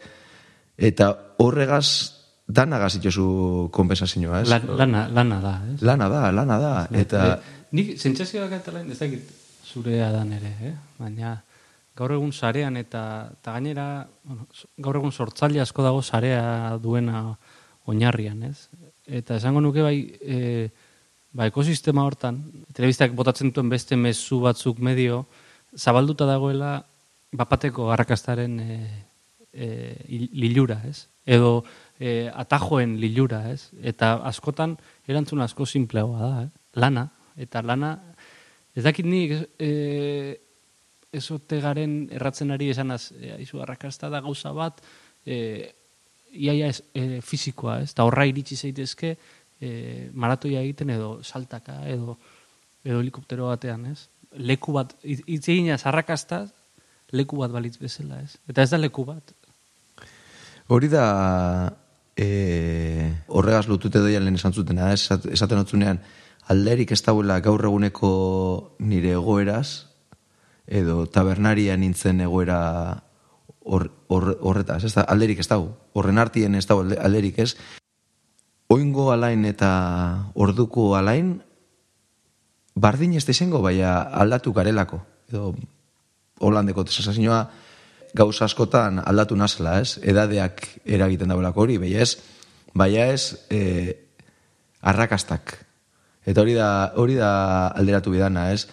[0.77, 1.09] eta
[1.43, 2.14] horregaz
[2.47, 4.49] danagaz itxosu kompensazioa, ez?
[4.49, 5.81] Lan- lana, lana da, ez?
[5.81, 7.25] Lana da, lana da, eta...
[7.35, 9.31] E, nik sentsazioak eta lain, ez dakit
[9.65, 10.73] zurea dan ere, eh?
[11.01, 11.35] baina
[11.97, 13.85] gaur egun sarean eta, eta gainera
[14.23, 14.45] bueno,
[14.77, 17.37] gaur egun sortzaile asko dago sarea duena
[17.87, 18.67] oinarrian, ez?
[19.07, 20.69] Eta esango nuke bai, e,
[21.33, 22.39] ba, ekosistema hortan,
[22.73, 25.25] telebistak botatzen duen beste mezu batzuk medio,
[25.77, 26.77] zabalduta dagoela
[27.35, 28.79] bapateko arrakastaren e,
[29.53, 29.67] e,
[30.09, 31.07] il- lilura, ez?
[31.25, 31.63] Edo
[31.99, 33.69] e, atajoen lilura, ez?
[33.81, 34.75] Eta askotan
[35.07, 36.49] erantzun asko simpleagoa da, eh?
[36.81, 37.95] lana, eta lana,
[38.75, 39.71] ez dakit nik, e,
[41.15, 44.81] ezote garen erratzen ari esanaz, e, aizu arrakasta da gauza bat,
[45.25, 45.37] e,
[46.35, 47.93] iaia ez, e, fizikoa, ez?
[47.95, 49.69] Eta horra iritsi zaitezke e,
[50.13, 52.17] maratoia egiten edo saltaka edo
[52.85, 54.05] edo helikoptero batean, ez?
[54.35, 56.51] Leku bat, hitz eginaz arrakastaz,
[57.15, 58.35] leku bat balitz bezala, ez?
[58.51, 59.33] Eta ez da leku bat.
[60.69, 61.05] Hori da
[62.15, 65.01] e, horregaz lotute doian lehen esan zutena, ez?
[65.05, 65.99] Esat- esaten otzunean,
[66.47, 69.87] alderik ez dauela gaur eguneko nire egoeraz,
[70.67, 73.03] edo tabernaria nintzen egoera
[73.65, 77.55] hor- hor- horretaz, ez da, alderik ez dau, horren artien ez alde- alderik ez,
[78.69, 81.41] oingo alain eta orduko alain,
[82.75, 85.55] bardin ez desengo, baina aldatu garelako, edo
[86.39, 87.49] holandeko sensazioa
[88.15, 89.99] gauza askotan aldatu nazela, ez?
[90.03, 92.15] Edadeak eragiten dagoelako hori, baina ez,
[92.73, 93.61] baina ez e,
[94.81, 95.57] arrakastak.
[96.25, 97.31] Eta hori da, hori da
[97.75, 98.65] alderatu bidana, ez?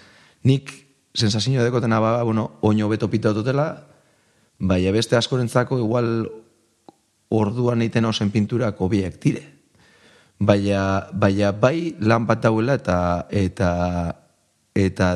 [0.49, 0.71] Nik
[1.13, 3.67] sensazioa dekotena ba, bueno, oino beto pita dutela,
[4.59, 6.13] baina beste askorentzako igual
[7.33, 9.43] orduan egiten osen pinturak hobiek dire.
[10.39, 13.71] Baina, baina bai lan bat dauela eta eta
[14.75, 15.13] eta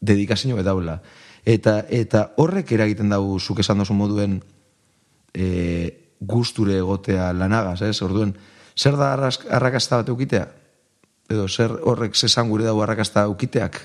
[0.00, 1.00] dedikazio daula.
[1.44, 4.36] Eta, eta horrek eragiten dago zuk esan dozu moduen
[5.34, 5.46] e,
[6.20, 7.96] gusture egotea lanagaz, ez?
[8.06, 8.34] Orduen,
[8.78, 10.44] zer da arrakasta bat eukitea?
[11.32, 13.80] Edo zer horrek zesan gure dago arrakasta eukiteak?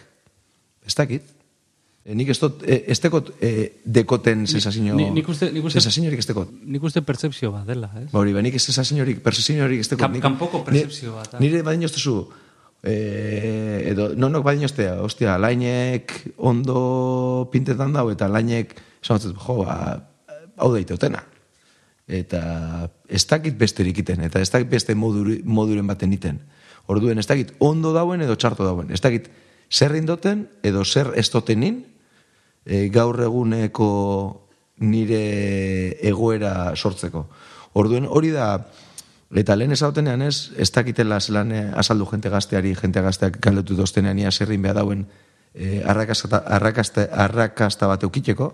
[0.86, 1.24] Ez dakit?
[2.06, 3.52] E, nik ez dut, e, ez dekot e,
[3.84, 4.94] dekoten sensazio...
[4.96, 6.52] Ni- nik uste- nik uste- Sensaziorik ez dekot.
[6.64, 8.06] Nik uste pertsepzio bat dela, ez?
[8.14, 10.06] Ba hori, ba, nik ez sensaziorik, perseziorik ez dekot.
[10.06, 11.42] Kam- kanpoko ni- pertzepzio bat, ah.
[11.42, 12.22] Nire badin joztezu,
[12.88, 19.58] e, edo, nonok badin joztea, ostia, lainek ondo pintetan dau, eta lainek, esan batzut, jo,
[19.64, 19.98] ba,
[20.58, 21.24] hau daiteotena.
[22.08, 22.42] Eta
[23.12, 26.40] ez dakit besterik iten, eta ez dakit beste moduri, moduren baten iten.
[26.88, 28.92] Orduen, ez dakit ondo dauen edo txarto dauen.
[28.96, 29.28] Ez dakit
[29.68, 31.82] zer indoten edo zer ez dotenin,
[32.64, 33.90] e, gaur eguneko
[34.80, 37.26] nire egoera sortzeko.
[37.78, 38.54] Orduen hori da,
[39.36, 44.20] eta lehen esautenean ez, ez dakitela zelan eh, azaldu jente gazteari, jente gazteak galdetu doztenean
[44.20, 45.08] ia zerrin behar dauen
[45.58, 48.52] e, arrakasta, arrakasta, arrakasta bat eukiteko,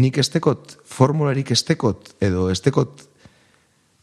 [0.00, 3.04] nik estekot, formularik estekot, edo estekot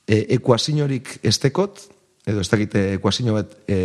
[0.07, 1.83] e, ekuazinorik estekot,
[2.27, 3.79] edo ez dakite ekuazino bat e,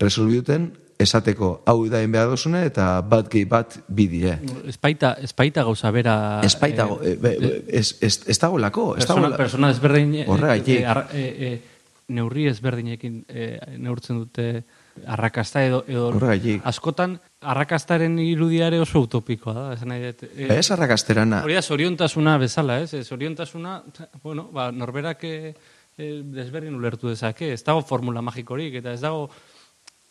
[0.00, 4.38] resolbiduten, esateko hau da behar dozune, eta bat gehi bat bidie.
[4.66, 6.40] Espaita, espaita gauza bera...
[6.44, 9.70] Ez baita, eh, e, be, be, ez, ez, ez dago lako, ez dago persona, persona
[9.74, 10.80] ezberdin eh, Horregatik.
[10.80, 11.60] eh, arra- eh, eh,
[12.08, 14.62] neurri ezberdinekin eh, neurtzen dute
[15.10, 16.60] arrakasta edo, edo Horregatik.
[16.64, 20.22] askotan arrakastaren irudiare oso utopikoa da, esan nahi dut.
[20.36, 22.94] Eh, Ez arrakasterana, Hori da, zoriontasuna bezala, ez?
[22.94, 23.82] Eh, Zoriontasuna,
[24.22, 25.52] bueno, ba, norberak eh,
[25.98, 29.28] eh, desberdin ulertu dezake, ez dago formula magikorik, eta ez dago,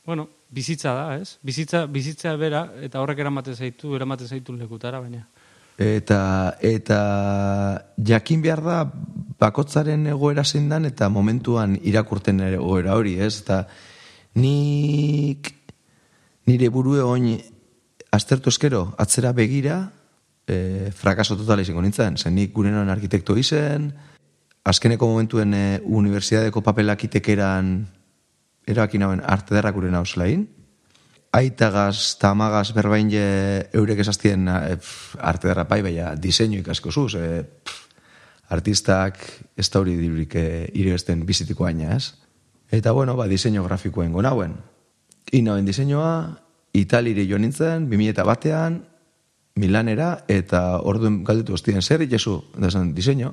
[0.06, 1.38] bueno, bizitza da, ez?
[1.44, 5.26] Bizitza, bizitza bera, eta horrek eramaten zaitu, eramaten zaitu lekutara, baina.
[5.78, 7.00] Eta, eta
[8.00, 8.78] jakin behar da
[9.40, 13.42] bakotzaren egoera zein dan eta momentuan irakurten egoera hori, ez?
[13.42, 13.66] Eta
[14.40, 15.52] nik
[16.48, 17.28] nire burue oin
[18.16, 19.82] aztertu eskero atzera begira
[20.48, 22.16] e, frakaso totala izango nintzen.
[22.16, 23.92] Zen nik gurenan arkitekto izen,
[24.64, 27.76] azkeneko momentuen e, unibertsitateko papelak itekeran
[28.68, 30.48] erakin hauen arte derrak gure nauzlain.
[31.36, 33.26] Aitagaz, tamagaz, berbain je
[33.76, 37.16] eurek esaztien e, pf, arte derra bai, baina diseinu ikasko zuz.
[37.20, 37.82] E, pf,
[38.56, 39.20] artistak
[39.58, 42.14] ez da hori dirurik e, irebesten bizitiko aina, ez?
[42.72, 44.56] Eta bueno, ba, diseinu grafikoen gonauen.
[45.34, 46.42] Inauen diseinua,
[46.76, 48.82] Italire jo nintzen, 2000 batean,
[49.56, 53.32] Milanera, eta orduen galdetu ostien zer, jesu, da esan, diseinu.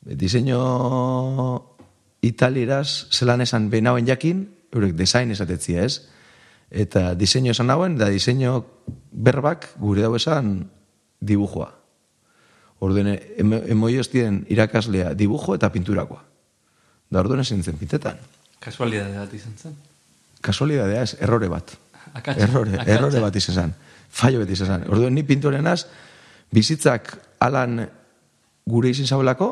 [0.00, 0.60] Diseinu
[2.22, 6.08] italiraz, zelan esan benauen jakin, eurek design esatetzia ez,
[6.70, 8.64] eta diseinu esan hauen, da diseinu
[9.12, 10.68] berbak gure dago esan
[11.20, 11.72] dibujoa.
[12.84, 16.22] Orduen, emoi ostien irakaslea dibujo eta pinturakoa.
[17.10, 18.18] Da orduen esan zen pintetan.
[18.62, 19.76] Kasualidade bat izan zen.
[20.44, 21.72] Kasualidadea ez, errore bat.
[22.12, 22.94] Akatsa, errore, akatsa.
[22.94, 23.74] errore bat izan zen.
[24.10, 24.84] Fallo bat izan zen.
[24.92, 25.86] Orduen, ni pintorenaz,
[26.54, 27.80] bizitzak alan
[28.68, 29.48] gure izin zaulako,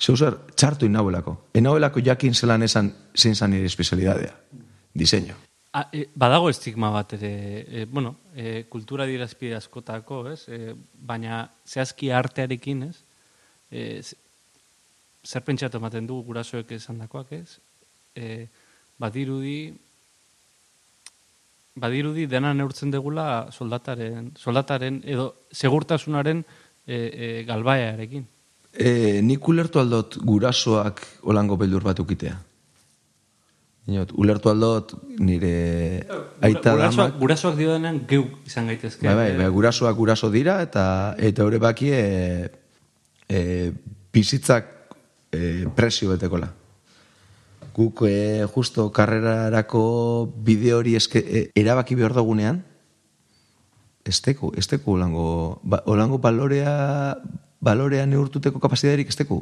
[0.00, 1.36] zeuzer txartu inauelako.
[1.54, 4.34] Enauelako jakin zelan esan zein zan nire espezialidadea.
[4.94, 5.34] Diseño.
[5.74, 7.32] A, e, badago estigma bat ere,
[7.66, 10.44] e, bueno, e, kultura dirazpide askotako, ez?
[10.48, 13.00] E, baina zehazki artearekin, ez?
[13.70, 14.02] E,
[15.24, 17.58] zer pentsatu ematen du gurasoek esandakoak, ez?
[18.14, 18.46] E,
[19.02, 19.74] badirudi
[21.74, 26.44] badirudi dena neurtzen degula soldataren, soldataren edo segurtasunaren
[26.86, 28.28] e, e, galbaearekin.
[28.74, 32.34] E, nik ulertu aldot gurasoak olango beldur bat ukitea.
[33.84, 36.06] Inot, ulertu aldot nire
[36.40, 37.18] aita gurasoak, damak...
[37.20, 39.04] gurasoak diodenean geu izan gaitezke.
[39.06, 40.84] Bai, bai, bai, gurasoak guraso dira eta
[41.20, 42.04] eta hori baki e,
[43.28, 43.40] e,
[44.12, 44.70] bizitzak
[45.30, 46.48] e, presio betekola.
[47.76, 49.84] Guk e, justo karrerarako
[50.46, 52.62] bide hori eske, e, erabaki behar dagunean,
[54.04, 57.16] esteko, esteko olango, ba, olango balorea,
[57.64, 59.40] balorea neurtuteko kapasitaterik esteko.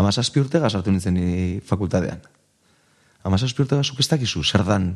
[0.00, 2.22] Amazazpi urte gazartu nintzen ni fakultadean.
[3.28, 4.94] Amazazpi urte gazuk ez dakizu, zer dan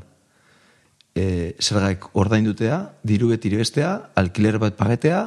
[1.17, 5.21] e, zergaik ordaindutea, diru beti irebestea, alkiler bat pagetea,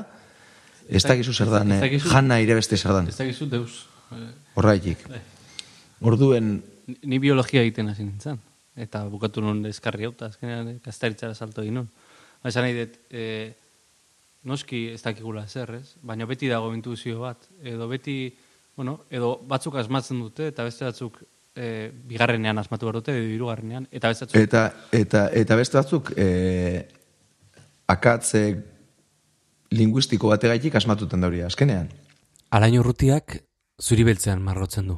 [0.90, 3.86] ez dakizu zer dan, eh, jana irebeste zer dan, Ez dakizu deus.
[4.12, 5.06] Eh, horraitik.
[6.02, 6.64] Orduen,
[7.04, 8.40] Ni- biologia egiten hasi nintzen.
[8.76, 11.90] Eta bukatu nun eskarri hau, eta azkenean kastaritzara salto egin nun.
[12.42, 13.54] Ba, Esan nahi dut, e,
[14.44, 15.96] noski ez dakigula zer, ez?
[16.02, 17.50] Baina beti dago intuzio bat.
[17.64, 18.36] Edo beti,
[18.78, 21.20] bueno, edo batzuk asmatzen dute, eta beste batzuk
[21.56, 24.42] e, bigarrenean asmatu behar dute, edo hirugarrenean, eta beste batzuk...
[24.42, 26.88] eta, eta, eta beste batzuk, e,
[27.90, 28.44] akatze
[29.76, 31.92] linguistiko bategaitik asmatuten dauria, azkenean.
[32.56, 33.38] Alain urrutiak
[33.82, 34.98] zuri beltzean marrotzen du.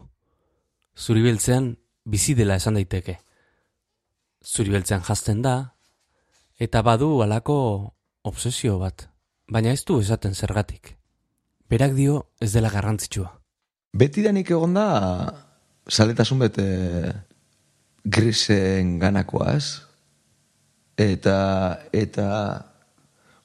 [0.95, 1.73] Zuri beltzean
[2.05, 3.17] bizi dela esan daiteke.
[4.45, 5.55] Zuri beltzean jazten da,
[6.61, 7.55] Eta badu alako
[8.21, 9.07] obsesio bat,
[9.51, 10.95] baina ez du esaten zergatik.
[11.69, 13.29] Berak dio ez dela garrantzitsua.
[13.91, 14.87] Beti danik egon da,
[15.87, 16.67] saletasun bete
[18.03, 19.81] grisen ganakoa, ez?
[21.01, 21.37] Eta,
[21.95, 22.27] eta,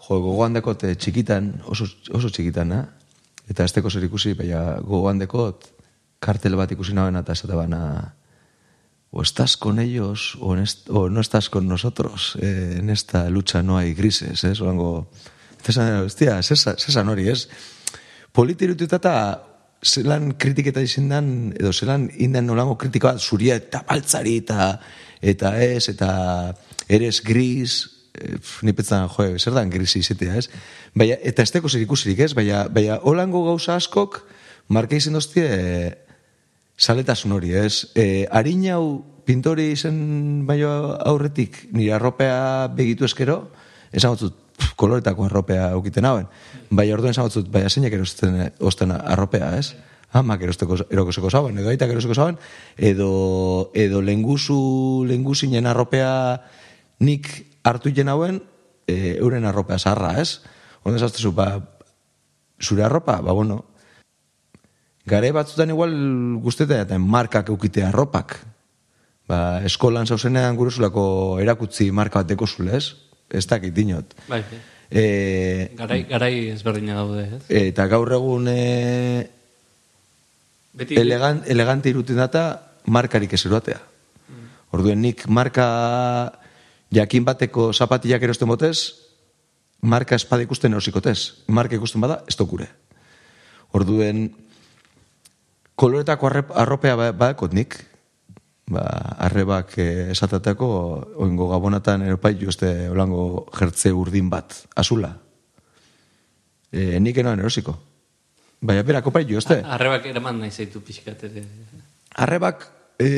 [0.07, 2.85] jo, gogoan dekot eh, txikitan, oso, oso txikitan, eh?
[3.51, 5.73] Eta azteko zer ikusi, baina gogoan dekot
[6.23, 7.83] kartel bat ikusi nagoen eta esate bana,
[9.11, 13.63] o estás con ellos o, est, o no estás con nosotros eh, en esta lucha
[13.63, 14.61] no hay grises, ez?
[14.61, 15.09] Olango,
[15.67, 17.47] zesan, hostia, zesan hori, ez?
[18.37, 19.17] Politirututa eta
[19.85, 24.71] zelan kritiketa izin dan, edo zelan indan nolango kritikoa zuria eta baltzari eta
[25.23, 26.09] eta ez, eta
[26.89, 27.77] eres gris,
[28.15, 30.49] eh, ni petzan, jo, zer dan gris izatea, ez?
[30.95, 32.33] Baina, eta ez teko zer ikusirik, ez?
[32.37, 34.23] Baina, baina, holango gauza askok,
[34.69, 35.93] marka izin doztie, eh,
[36.77, 37.87] saletasun hori, ez?
[37.97, 40.71] E, harin hau pintori izen baino
[41.09, 43.41] aurretik, nire arropea begitu eskero,
[43.93, 44.37] esan batzut,
[44.77, 46.27] koloretako arropea aukiten hauen.
[46.71, 49.75] Bai, orduen esan bai, zeinak erosten osten arropea, ez?
[50.17, 52.39] Amak erosteko erokoseko zauen, edo aitak erosteko zauen,
[52.77, 56.41] edo, edo lenguzu, lenguzinen arropea
[57.01, 57.29] nik
[57.67, 58.41] hartu jen hauen,
[58.87, 60.43] e, euren arropea zarra, ez?
[60.87, 61.49] Onden zaztezu, ba,
[62.63, 63.65] zure arropa, ba, bueno,
[65.07, 65.97] gare batzutan igual
[66.43, 68.39] guztetan eta markak eukite arropak.
[69.27, 73.06] Ba, eskolan zauzenean guruzulako erakutzi marka bat dekozule, ez?
[73.31, 74.15] Ez dakit dinot.
[74.29, 74.43] Bai.
[74.91, 77.43] E, Garai, garai ezberdina daude, ez?
[77.49, 79.27] eta gaur egun e,
[80.77, 82.45] Beti, elegan, elegante iruten data
[82.87, 83.81] markarik ez eroatea.
[84.71, 85.67] Orduen nik marka
[86.95, 88.93] jakin bateko zapatillak erosten botez,
[89.81, 91.45] marka espada ikusten erosikotez.
[91.49, 92.69] Marka ikusten bada, ez dokure.
[93.75, 94.29] Orduen,
[95.75, 97.79] koloretako arropea ba- badakot nik,
[98.71, 98.83] ba,
[99.29, 100.69] arrebak eh, esatateko,
[101.23, 105.13] oingo gabonatan eropai joste holango jertze urdin bat, azula.
[106.73, 107.77] E, nik enoan erosiko.
[108.61, 109.61] Baina berako pai joste.
[109.63, 111.45] Arrebak eraman nahi zaitu pixkat ere.
[112.25, 112.67] Arrebak
[112.99, 113.11] e,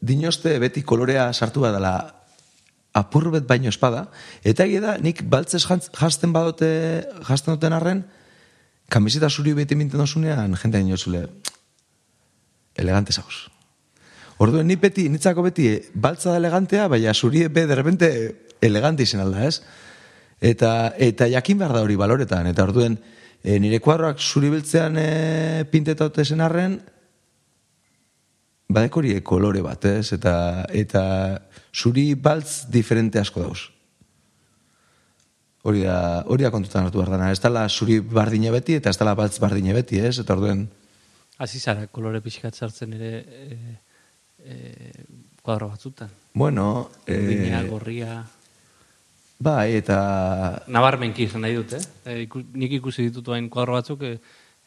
[0.00, 1.94] dinoste beti kolorea sartu badala
[2.96, 4.08] apurbet baino espada,
[4.42, 6.70] eta egia da, nik baltzez jantz- jasten badote,
[7.28, 8.02] jasten duten arren,
[8.90, 11.28] kamiseta zuri beti minten dozunean, jente dinozule,
[12.74, 13.46] elegante zauz.
[14.40, 18.08] Orduen, ni beti, nitzako beti, eh, baltza da elegantea, baina zuri be, de repente,
[18.60, 19.60] elegante izen alda, ez?
[20.40, 22.96] Eta, eta jakin behar da hori baloretan, eta orduen,
[23.42, 26.78] e, nire kuadroak zuri beltzean e, pintetaute zen arren,
[28.72, 30.14] badekori kolore bat, ez?
[30.16, 31.02] Eta, eta
[31.74, 33.66] zuri baltz diferente asko dauz.
[35.68, 37.28] Hori da, hori da kontutan hartu behar dana.
[37.28, 40.16] Ez dala zuri bardine beti, eta ez dala baltz bardine beti, ez?
[40.24, 40.70] Eta orduen,
[41.40, 43.76] Hasi zara, kolore pixkat sartzen ere e,
[44.44, 44.92] e,
[45.42, 46.10] kuadro batzutan.
[46.34, 48.26] bueno, Urdina, e, gorria...
[49.38, 51.82] bai, eta Nabarmenki izan nahi dut, eh?
[52.04, 54.20] E, iku, nik ikusi ditut hain kuadro batzuk, e,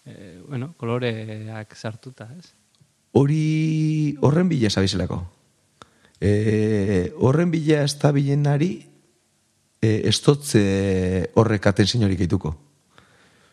[0.05, 2.53] e, bueno, koloreak sartuta, ez?
[3.13, 5.21] hori horren bila zabizelako.
[6.19, 8.71] E, horren bila ez da bilenari
[9.81, 10.63] e, ez dotze
[11.36, 12.55] horrek atensiorik eituko.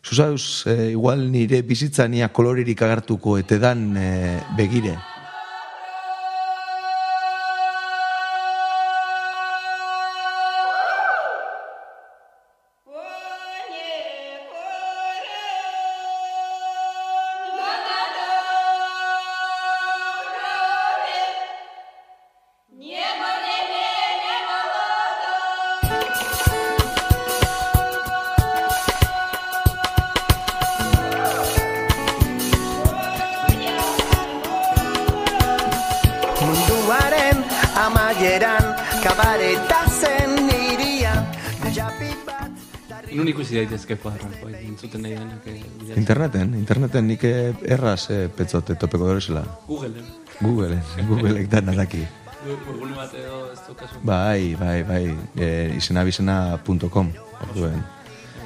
[0.00, 4.10] Zuzauz, e, igual nire bizitza nia kolorerik agartuko etedan e,
[4.56, 4.96] begire.
[39.40, 41.24] Kabareta zen irian
[41.74, 42.50] Japi bat
[43.12, 45.46] Nun ikusi daitezke kuadroak, bai, entzuten nahi denak.
[45.46, 45.98] eh, bilatzen.
[45.98, 49.42] Interneten, interneten nik eh, erraz eh, petzote topeko dorezela.
[49.66, 50.04] Google, eh?
[50.40, 50.78] Google,
[51.08, 52.04] Googleek da nadaki.
[52.46, 53.98] Webgune bat edo ez dukazu.
[54.06, 55.02] Bai, bai, bai,
[55.34, 57.10] e, izenabizena.com,
[57.48, 57.82] orduen,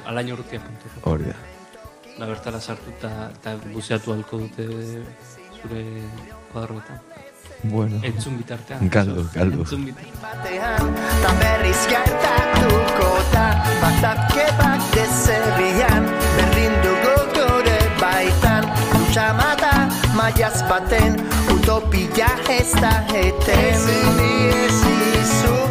[0.05, 1.03] Alain urrutia.com.
[1.11, 1.37] hori da.
[2.17, 4.65] Da bertara sartu eta buzeatu halko dute
[5.61, 5.85] zure
[6.51, 6.99] kuadroetan.
[7.71, 8.89] Bueno, Entzun bitartean.
[8.89, 9.59] Galdu, galdu.
[9.61, 10.15] Entzun bitartean.
[10.21, 13.45] batean Ta berriz gertatuko da
[13.81, 19.73] Batzatke bat dezerrian Berdin dugu gure baitan Lutxamata
[20.17, 21.19] maiaz baten
[21.55, 22.95] Utopia ez da
[23.25, 23.87] eten
[24.65, 25.64] Ezin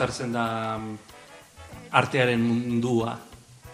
[0.00, 0.98] nola gustartzen da mm,
[1.92, 3.18] artearen mundua?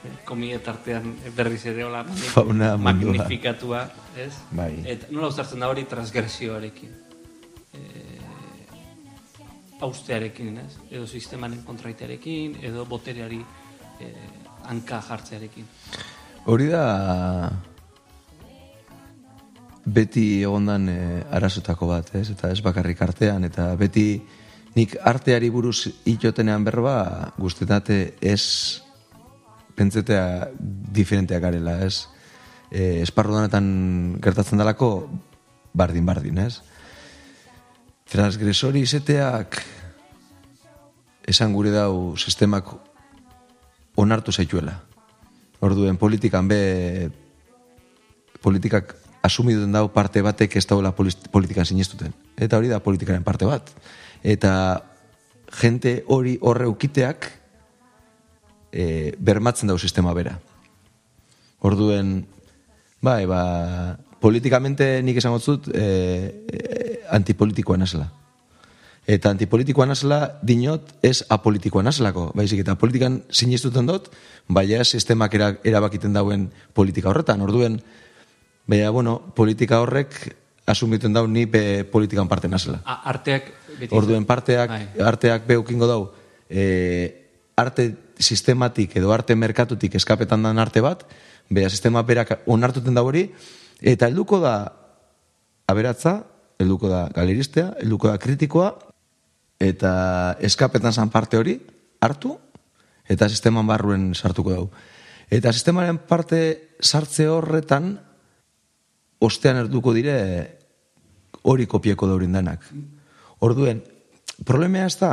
[0.02, 2.04] Eh, Komiet artean berriz ere hola
[2.34, 4.34] Fauna magnifikatua, ez?
[4.50, 4.82] Bai.
[4.84, 6.90] Eta nola gustartzen da hori transgresioarekin?
[7.74, 8.18] Eh,
[9.80, 10.72] austearekin, ez?
[10.90, 13.38] Edo sistemaren kontraitearekin, edo botereari
[14.00, 14.12] eh,
[14.66, 15.64] hanka jartzearekin.
[16.46, 17.52] Hori da
[19.86, 22.30] beti egondan e, arazotako bat, ez?
[22.34, 24.18] Eta ez bakarrik artean, eta beti
[24.76, 28.82] nik arteari buruz itotenean berba guztetate ez
[29.76, 32.08] pentsetea diferenteak garela, ez?
[32.70, 35.08] E, esparru danetan gertatzen dalako
[35.76, 36.60] bardin-bardin, ez?
[38.12, 39.60] Transgresori izeteak
[41.26, 42.68] esan gure dau sistemak
[43.96, 44.76] onartu zaituela.
[45.64, 47.10] Orduen politikan be
[48.44, 48.92] politikak
[49.26, 52.12] asumiduten dau parte batek ez daula politikan sinistuten.
[52.36, 53.72] Eta hori da politikaren parte bat.
[54.26, 54.82] Eta
[55.60, 57.28] jente hori horre ukiteak
[58.72, 60.34] e, bermatzen dau sistema bera.
[61.62, 62.18] Orduen,
[63.06, 63.42] bai, ba,
[64.20, 65.86] politikamente nik esan gotzut e,
[66.50, 68.08] e, antipolitikoa nasela.
[69.06, 72.32] Eta antipolitikoa nasela dinot ez apolitikoa naselako.
[72.34, 74.10] Baizik eta politikan sinistuten dut,
[74.50, 77.46] baina sistemak era, erabakiten dauen politika horretan.
[77.46, 77.78] Orduen,
[78.66, 80.18] baina, bueno, politika horrek
[80.66, 82.82] asumiten dau ni be politikan parte nasela.
[82.84, 83.94] A, arteak beti...
[83.94, 84.86] Orduen parteak, Bai.
[85.06, 86.00] arteak beukingo dau,
[86.50, 91.06] e, arte sistematik edo arte merkatutik eskapetan dan arte bat,
[91.48, 93.28] bea sistema berak onartuten da hori,
[93.80, 94.56] eta helduko da
[95.70, 96.24] aberatza,
[96.58, 98.74] helduko da galeristea, helduko da kritikoa,
[99.62, 101.60] eta eskapetan zan parte hori
[102.02, 102.36] hartu,
[103.08, 104.66] eta sisteman barruen sartuko dau.
[105.30, 107.96] Eta sistemaren parte sartze horretan,
[109.18, 110.55] ostean erduko dire
[111.46, 112.64] hori kopieko daurin danak.
[113.46, 113.82] Orduen,
[114.44, 115.12] problemea ez da,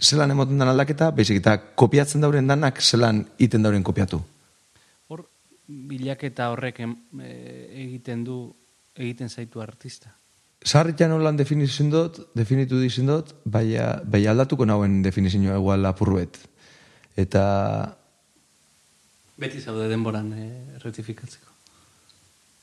[0.00, 4.20] zelan emoten dan aldaketa, baizik eta kopiatzen dauren danak zelan iten dauren kopiatu.
[5.08, 5.24] Hor,
[5.66, 7.32] bilaketa horrek em, e,
[7.86, 8.38] egiten du,
[8.96, 10.12] egiten zaitu artista.
[10.64, 16.38] Sarritan holan definizien dut, definitu dizin dut, baina, baina aldatuko nauen definizioa igual apurruet.
[17.20, 17.44] Eta
[19.36, 20.44] Beti zaude denboran e,
[20.82, 21.50] retifikatzeko.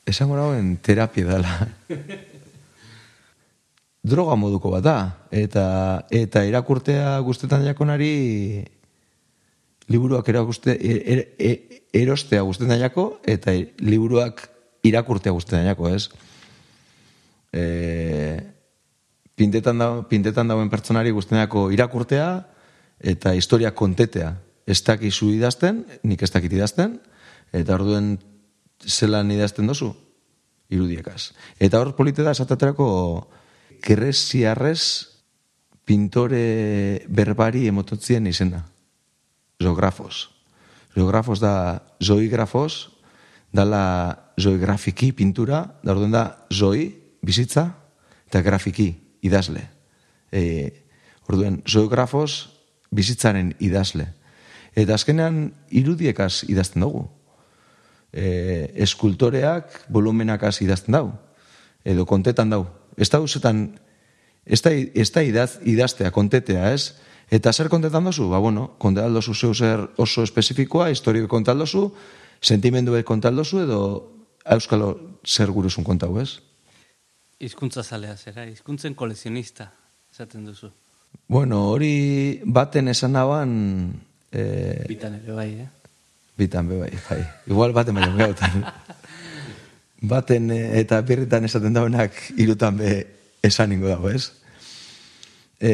[0.06, 1.68] esango nauen terapia dela.
[4.02, 4.96] Droga moduko bat da.
[5.30, 5.64] Eta,
[6.10, 8.64] eta irakurtea guztetan jakonari
[9.92, 11.60] liburuak erakuste, er, er,
[11.94, 14.42] erostea guztetan jako, eta liburuak
[14.82, 16.08] irakurtea guztetan jako, ez?
[17.54, 17.62] E,
[19.38, 22.26] pintetan, da, pintetan dauen pertsonari guztenako irakurtea
[22.98, 24.32] eta historia kontetea.
[24.66, 26.96] Ez dakizu idazten, nik ez dakit idazten,
[27.54, 28.16] eta orduen
[28.82, 29.92] zelan idazten dozu,
[30.74, 31.30] irudiekaz.
[31.62, 32.88] Eta hor polite da, esateterako
[33.82, 35.12] kresiarrez
[35.84, 38.62] pintore berbari emototzien izena.
[39.62, 40.30] Zoografos.
[40.94, 42.90] Zoografos da zoigrafos,
[43.52, 47.66] dala zoigrafiki pintura, da orduen da zoi, bizitza,
[48.28, 49.62] eta grafiki, idazle.
[50.32, 50.42] E,
[51.28, 52.48] orduen, zoografos,
[52.92, 54.08] bizitzaren idazle.
[54.76, 57.06] Eta azkenean irudiekaz idazten dugu.
[58.12, 61.06] E, eskultoreak volumenakaz idazten dau.
[61.84, 62.64] Edo kontetan dau.
[63.02, 63.64] Ez da usetan,
[64.46, 66.94] ez da, ez da idaz, idaztea, kontetea, ez?
[67.32, 68.28] Eta zer kontetan dozu?
[68.30, 71.88] Ba, bueno, kontetan dozu zeu zer oso espezifikoa, historio kontal dozu,
[72.40, 73.80] sentimendu kontal dozu, edo
[74.44, 76.38] euskalo zer guruzun kontau, ez?
[77.42, 79.72] Hizkuntza zalea zera, hizkuntzen kolezionista,
[80.12, 80.70] esaten duzu.
[81.28, 83.52] Bueno, hori baten esan naban,
[84.30, 85.70] eh, Bitan ere bai, eh?
[86.36, 87.20] bitan be bai, bai.
[87.46, 88.64] Igual baten baino gautan.
[90.02, 92.92] baten eh, eta birritan esaten daunak irutan be
[93.42, 94.32] esan ingo dago, ez?
[95.62, 95.72] E,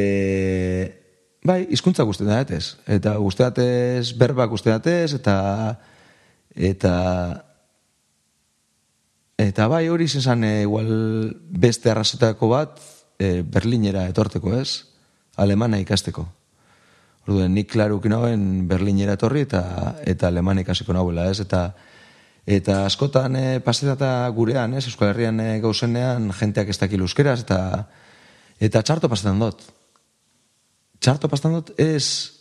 [1.44, 2.76] bai, hizkuntza guzti datez.
[2.86, 5.36] Eta guzti datez, berbak guzti datez, eta
[6.54, 6.94] eta
[9.38, 10.90] eta bai hori izan e, igual
[11.48, 12.80] beste arrazotako bat
[13.18, 14.84] e, Berlinera etorteko, ez?
[15.36, 16.26] Alemana ikasteko.
[17.28, 19.62] Orduen, nik klarukin hauen Berlinera etorri eta
[20.08, 21.40] eta alemana ikasiko nahuela, ez?
[21.44, 21.70] Eta
[22.48, 24.86] eta askotan e, pasetata gurean, ez?
[24.88, 27.60] Euskal Herrian e, gauzenean jenteak ez dakil euskeraz eta
[28.64, 29.66] eta txarto pasetan dut.
[30.98, 32.38] Txarto pasetan dut ez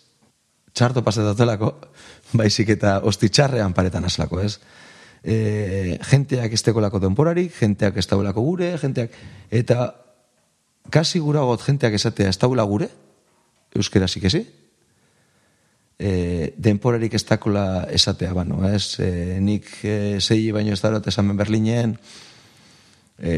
[0.78, 1.74] txarto pasatatelako,
[2.40, 4.58] baizik eta ostitxarrean paretan aslako, ez?
[5.28, 9.18] E, jenteak ez tekolako denporarik, jenteak ez daulako gure, jenteak,
[9.52, 9.90] eta
[10.94, 12.88] kasi guragot jenteak esatea ez daula gure,
[13.76, 14.46] euskera ikesi,
[16.00, 19.00] e, denporarik ez dakola esatea, bano, ez?
[19.00, 21.98] E, nik e, zei baino ez darot esamen Berlinen,
[23.18, 23.34] e,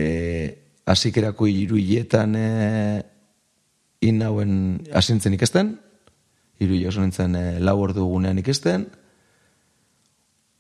[0.86, 2.50] asikerako iru hiletan e,
[4.02, 4.54] in hauen
[4.96, 5.78] asintzen ikesten,
[6.60, 8.90] iru oso nintzen e, lau ordu gunean ikesten,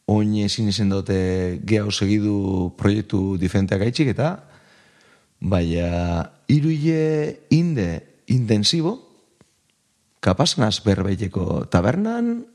[0.09, 4.31] oin ezin izen dute geha segidu proiektu diferenteak gaitxik eta
[5.39, 7.89] baina iruile inde
[8.27, 9.08] intensibo
[10.19, 12.45] kapasnaz berbeiteko tabernan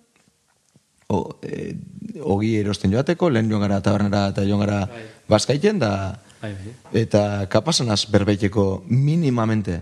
[1.08, 1.74] o, e,
[2.20, 4.84] ogi erosten joateko, lehen joan gara tabernara eta joan gara
[5.28, 6.74] bazkaiten da Bai, bai.
[7.00, 9.80] eta kapasnaz berbeiteko minimamente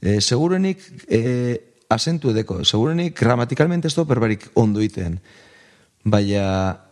[0.00, 1.20] e, segurenik e,
[1.88, 5.20] asentu edeko, segurenik gramatikalmente ez do berbarik ondo iten
[6.06, 6.86] baina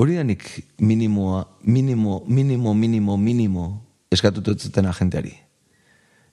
[0.00, 0.46] hori da nik
[0.78, 3.64] minimoa, minimo, minimo, minimo, minimo
[4.10, 5.34] eskatutu zuten agenteari.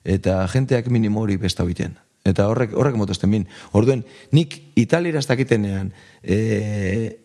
[0.04, 1.98] Eta agenteak minimo hori besta egiten.
[2.28, 3.46] Eta horrek, horrek motozten bin.
[3.76, 4.04] Orduen,
[4.36, 5.90] nik italira ez dakitenean,
[6.22, 7.18] e,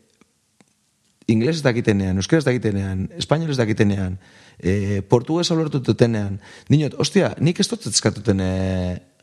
[1.27, 4.17] ingles ez dakitenean, euskera ez dakitenean, espainol ez dakitenean,
[4.59, 6.39] e, portugues alertu dutenean,
[6.69, 8.51] dinot, ostia, nik ez dut eskatuten e,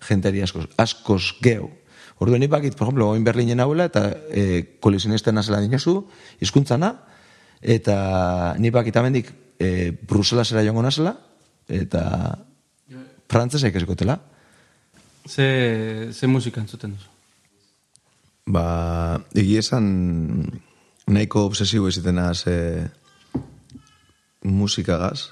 [0.08, 1.70] jenteari askoz, askoz geu.
[2.20, 6.02] Orduen, nik bakit, por ejemplo, oin Berlinen hauela, eta e, kolizionisten nazela dinosu,
[6.40, 6.92] hizkuntzana,
[7.60, 7.96] eta
[8.60, 11.14] nik bakit amendik e, Bruselasera joango nazela,
[11.68, 12.04] eta
[13.30, 14.18] frantzesa ikeskotela.
[15.28, 17.08] Ze, ze musika entzuten duzu?
[18.50, 19.86] Ba, egia esan
[21.06, 22.88] nahiko obsesibo izitena ze
[24.42, 25.30] musikagaz.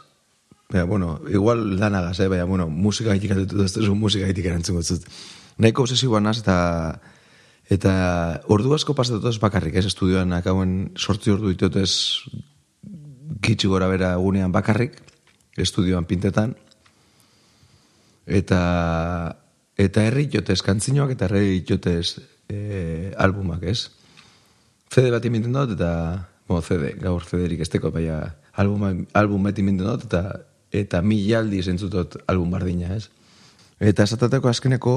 [0.69, 2.29] Baina, bueno, igual lanagaz, eh?
[2.29, 5.07] baina, bueno, musika gaitik atutu duzu musika gaitik erantzun gotzut.
[5.59, 7.01] Nahiko obsesiboa naz eta
[7.69, 7.93] eta
[8.49, 11.93] ordu asko pasatu ez bakarrik, ez estudioan akauen sortzi ordu ditut ez
[13.45, 14.97] gitxi gora bera egunean bakarrik,
[15.57, 16.55] estudioan pintetan,
[18.27, 18.61] eta
[19.79, 22.19] eta herri jotez kantzinoak eta herri jotez
[22.51, 23.91] e, albumak, ez?
[24.91, 25.91] CD bat iminten dut eta,
[26.49, 30.25] bueno, CD, gaur CD-erik esteko, baina albuma, album bat iminten dut eta
[30.75, 33.09] eta milaldi zentzutot album bardina, ez?
[33.79, 34.95] Eta esatateko azkeneko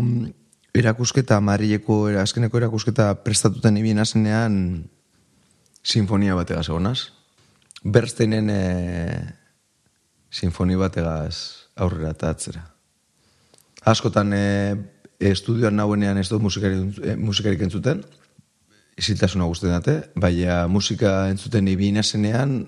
[0.00, 0.32] mm,
[0.80, 4.56] erakusketa, Marileko azkeneko erakusketa prestatuten ibien azenean
[5.82, 7.12] sinfonia bategaz egonaz.
[7.84, 8.60] Berstenen e,
[10.32, 12.71] sinfoni bategaz aurrera eta.
[13.84, 14.42] Askotan e,
[15.30, 18.02] estudioan nauenean ez dut musikari, e, musikarik entzuten,
[18.98, 22.58] isiltasuna guztien date, baina musika entzuten ibi nazenean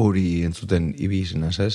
[0.00, 1.74] hori entzuten ibi izenaz, ez?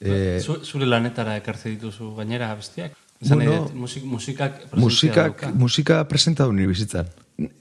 [0.00, 2.96] E, Zu, zure lanetara ekartze dituzu gainera bestiak?
[3.18, 7.08] Esan Bueno, dut, musik, musikak musikak, musika presenta du nire bizitzan.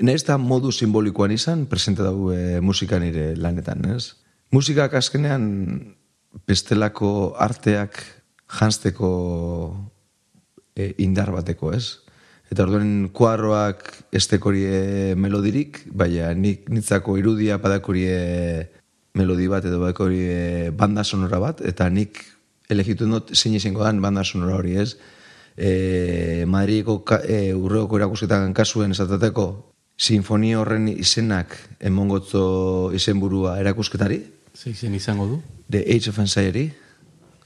[0.02, 4.14] Naiz da modu simbolikoan izan, presenta du e, musika nire lanetan, ez?
[4.54, 5.48] Musikak azkenean
[6.48, 7.98] bestelako arteak
[8.60, 9.10] jansteko
[10.78, 11.98] e, indar bateko, ez?
[12.48, 18.70] Eta orduen kuarroak estekorie melodirik, baina nik nitzako irudia badakorie
[19.18, 22.22] melodi bat edo badakorie banda sonora bat, eta nik
[22.70, 24.94] elegitu dut zein izango dan banda sonora hori, ez?
[25.58, 29.48] E, Madrideko ka, e, urreoko erakusketan kasuen esatateko
[29.98, 34.22] sinfonia horren izenak emongotzo izenburua erakusketari,
[34.58, 35.42] Ze izen izango du?
[35.70, 36.72] The Age of Anxiety,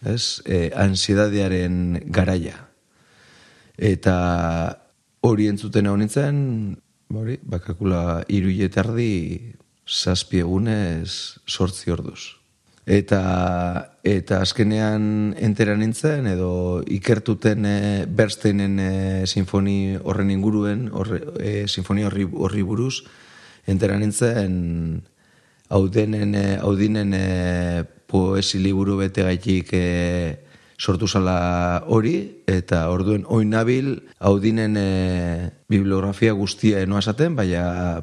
[0.06, 0.40] ez?
[0.46, 2.71] E, ansiedadiaren garaia.
[3.78, 4.16] Eta
[5.22, 6.38] hori entzuten hau nintzen,
[7.12, 9.56] ba hori, bakakula iruile terdi
[9.88, 12.42] zazpi egunez sortzi orduz.
[12.92, 13.22] Eta,
[14.04, 17.78] eta azkenean entera nintzen, edo ikertuten e,
[18.10, 18.92] Bernsteinen e,
[19.30, 23.04] sinfoni horren inguruen, horre, e, sinfonia horri, horri buruz,
[23.70, 25.04] entera nintzen,
[25.70, 27.26] haudenen, haudinen e,
[28.12, 29.86] poesi liburu bete gaitik e,
[30.82, 32.16] sortu zala hori,
[32.50, 38.02] eta orduen oin nabil haudinen e, bibliografia guztia enoa esaten, baina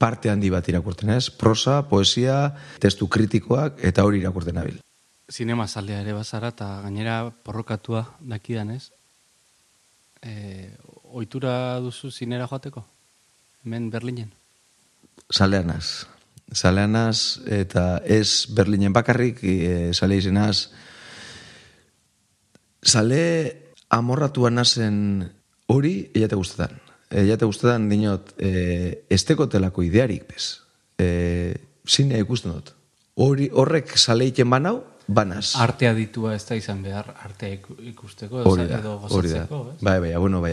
[0.00, 4.80] parte handi bat irakurten ez, prosa, poesia, testu kritikoak, eta hori irakurten nabil.
[5.28, 8.88] Zinema zaldea ere bazara eta gainera porrokatua dakidan ez?
[10.24, 10.72] E,
[11.12, 12.86] oitura duzu zinera joateko?
[13.64, 14.32] Hemen Berlinen?
[15.28, 16.06] Saleanaz.
[16.48, 20.70] Saleanaz, eta ez Berlinen bakarrik, e, sale izenaz,
[22.82, 25.30] sale amorratua nazen
[25.66, 26.76] hori, eiate guztetan.
[27.10, 30.60] Eiate guztetan, dinot, e, esteko telako idearik, bez.
[31.00, 31.56] E,
[31.88, 32.74] zinea ikusten dut.
[33.18, 35.54] Hori, horrek sale iten banau, banaz.
[35.56, 39.46] Artea ditua ez da izan behar, artea iku- ikusteko Hori da, edo hori da.
[39.80, 40.52] Bai, bai, bueno, bai,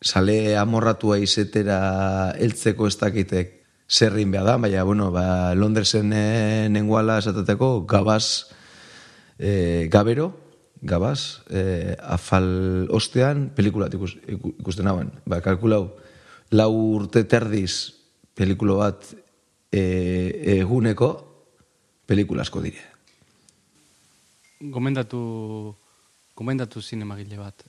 [0.00, 3.56] sale amorratua izetera heltzeko ez dakitek
[3.90, 8.46] zerrin behar da, baina, bueno, ba, Londresen e, nenguala esatateko gabaz,
[9.38, 10.30] e, gabero,
[10.82, 15.10] gabaz, e, afal ostean pelikulat ikus, iku- ikusten hauen.
[15.28, 15.90] Ba, kalkulau,
[16.50, 17.92] lau urte terdiz
[18.34, 19.04] pelikulo bat
[19.72, 19.82] e,
[20.60, 21.10] eguneko
[22.06, 22.82] pelikula asko dire.
[24.60, 25.76] Gomendatu
[26.34, 27.64] komendatu zinemagile bat.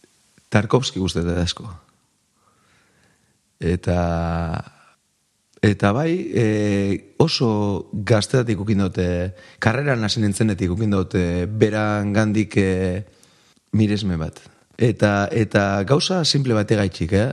[0.51, 1.67] Tarkovski guztet da asko.
[3.61, 3.97] Eta
[5.61, 9.05] eta bai, e, oso gazteatik ukin dute,
[9.61, 13.05] karreran hasi nintzenetik ukin dute beran gandik e,
[13.77, 14.41] miresme bat.
[14.81, 17.29] Eta, eta gauza simple bate gaitxik, eh?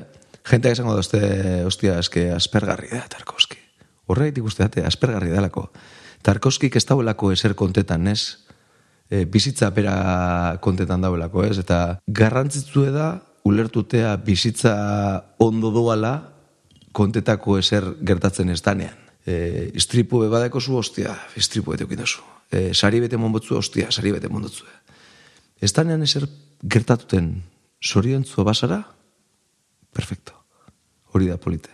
[0.48, 1.20] Jenteak esango dozte,
[1.64, 3.56] ostia, eske aspergarri da, Tarkovski.
[4.12, 5.70] Horreitik uste date, aspergarri dalako.
[6.24, 8.44] Tarkovskik ez dauelako eser kontetan, ez?
[9.08, 11.56] E, bizitza bera kontetan dauelako, ez?
[11.64, 13.14] Eta garrantzitzu da,
[13.48, 14.74] ulertutea bizitza
[15.40, 16.37] ondo doala
[16.98, 18.96] kontetako eser gertatzen ez danean.
[19.28, 22.24] E, istripu bebadeko zu, ostia, istripu bete okindazu.
[22.50, 24.66] E, sari bete monbotzu, ostia, sari bete mondotzu.
[25.60, 26.26] Ez danean eser
[26.62, 27.32] gertatuten
[27.84, 28.80] zoriontzua basara,
[29.94, 30.34] perfecto.
[31.12, 31.70] Hori da polite.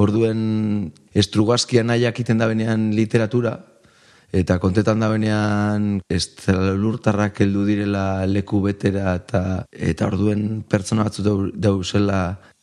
[0.00, 3.58] Orduen estrugazkian nahiak iten da benean literatura,
[4.32, 11.50] eta kontetan da benean estralurtarrak heldu direla leku betera, eta, eta orduen pertsona batzu dau-
[11.54, 12.20] dauzela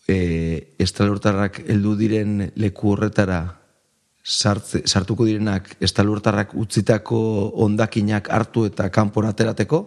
[0.08, 3.42] e, estralurtarrak heldu diren leku horretara
[4.28, 7.20] sartze, sartuko direnak estalurtarrak utzitako
[7.64, 9.82] ondakinak hartu eta kanpora aterateko,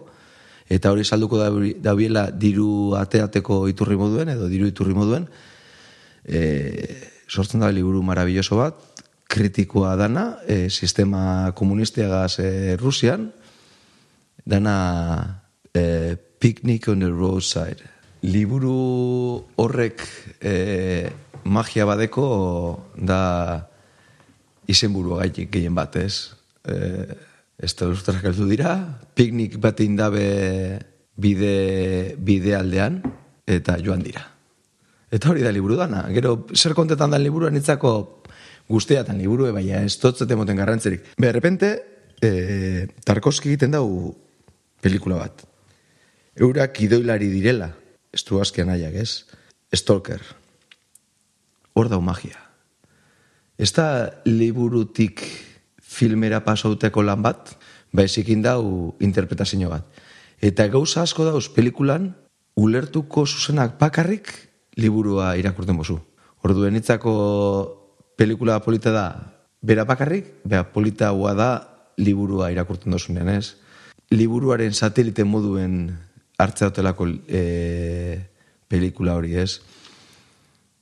[0.71, 5.27] eta hori salduko dabi- dabiela diru ateateko iturri moduen, edo diru iturri moduen,
[6.25, 6.41] e,
[7.27, 8.79] sortzen da liburu marabilloso bat,
[9.31, 13.31] kritikoa dana, e, sistema komunistiagaz e, Rusian,
[14.45, 15.41] dana
[15.73, 18.00] e, Picnic on the Roadside.
[18.21, 20.03] Liburu horrek
[20.45, 21.09] e,
[21.43, 22.25] magia badeko
[22.93, 23.21] da
[24.69, 26.29] izenburua gaitik gehien bat, ez?
[26.61, 26.77] E,
[27.61, 27.89] ez da
[28.21, 28.75] heldu dira,
[29.17, 30.27] piknik bat indabe
[31.17, 33.01] bide, bide aldean,
[33.45, 34.23] eta joan dira.
[35.11, 36.05] Eta hori da liburu dana.
[36.13, 38.23] Gero, zer kontetan da liburua nitzako
[38.69, 41.09] guztiatan liburu, baina ez totzete moten garrantzerik.
[41.17, 41.73] De repente,
[42.21, 44.13] e, Tarkovski egiten dau
[44.81, 45.45] pelikula bat.
[46.39, 47.73] Eurak idoilari direla,
[48.13, 49.25] estruazkian aiak, ez?
[49.73, 50.21] Stalker.
[51.73, 52.39] Hor dau magia.
[53.57, 55.21] Ez da liburutik
[55.81, 57.53] filmera pasauteko lan bat,
[57.93, 59.85] baizik indau interpretazio bat.
[60.41, 62.11] Eta gauza asko dauz pelikulan,
[62.55, 64.31] ulertuko zuzenak bakarrik
[64.77, 65.99] liburua irakurten bozu.
[66.41, 67.13] Orduen itzako
[68.17, 69.05] pelikula polita da,
[69.61, 71.51] bera bakarrik, bera polita da
[71.97, 73.55] liburua irakurten dozunean, ez?
[74.11, 75.97] Liburuaren satelite moduen
[76.41, 77.43] hartzea hotelako e,
[78.67, 79.59] pelikula hori, ez?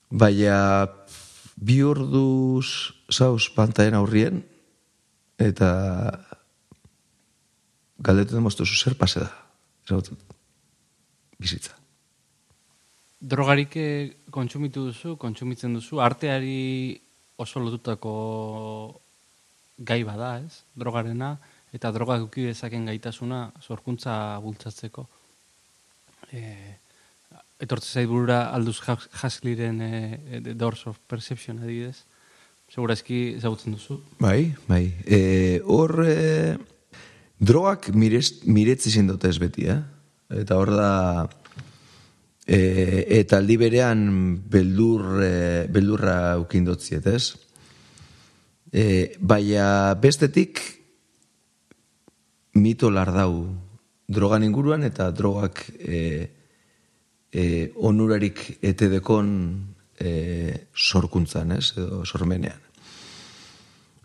[0.09, 0.87] Baina
[1.59, 4.41] bi orduz zauz pantaen aurrien,
[5.39, 5.69] eta
[7.99, 9.29] galdetu demoztu zer pase da.
[9.85, 10.17] Ezagutzen,
[11.39, 11.75] bizitza.
[13.19, 16.99] Drogarik eh, kontsumitu duzu, kontsumitzen duzu, arteari
[17.39, 18.13] oso lotutako
[19.79, 20.63] gai bada, ez?
[20.75, 21.33] Drogarena,
[21.75, 25.07] eta droga eduki dezaken gaitasuna sorkuntza bultzatzeko.
[26.33, 26.77] E,
[27.59, 28.45] etortze zait burura
[28.85, 32.03] Hux- Huxleyren e, The Doors of Perception adibidez.
[32.69, 33.97] Segurazki ezagutzen duzu.
[34.19, 34.93] Bai, bai.
[35.05, 36.57] E, hor, e,
[37.93, 39.79] mirez, miretzi zindote ez beti, eh?
[40.29, 40.91] Eta hor da,
[42.45, 42.59] e,
[43.19, 44.03] eta aldi berean
[44.49, 45.31] beldur, e,
[45.73, 47.33] beldurra ukindotziet, ez?
[48.69, 50.61] E, baina bestetik
[52.53, 53.47] mito lardau
[54.09, 55.99] drogan inguruan eta drogak e,
[57.31, 57.43] e,
[57.85, 59.29] onurarik etedekon
[59.99, 60.11] e,
[60.73, 61.73] sorkuntzan, ez?
[61.77, 62.59] Edo sormenean.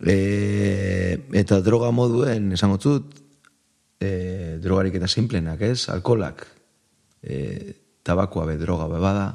[0.05, 3.17] E, eta droga moduen, esango zut,
[4.03, 5.89] e, drogarik eta simplenak, ez?
[5.95, 6.45] Alkolak,
[7.25, 7.73] e,
[8.05, 9.27] tabakoa be droga be bada,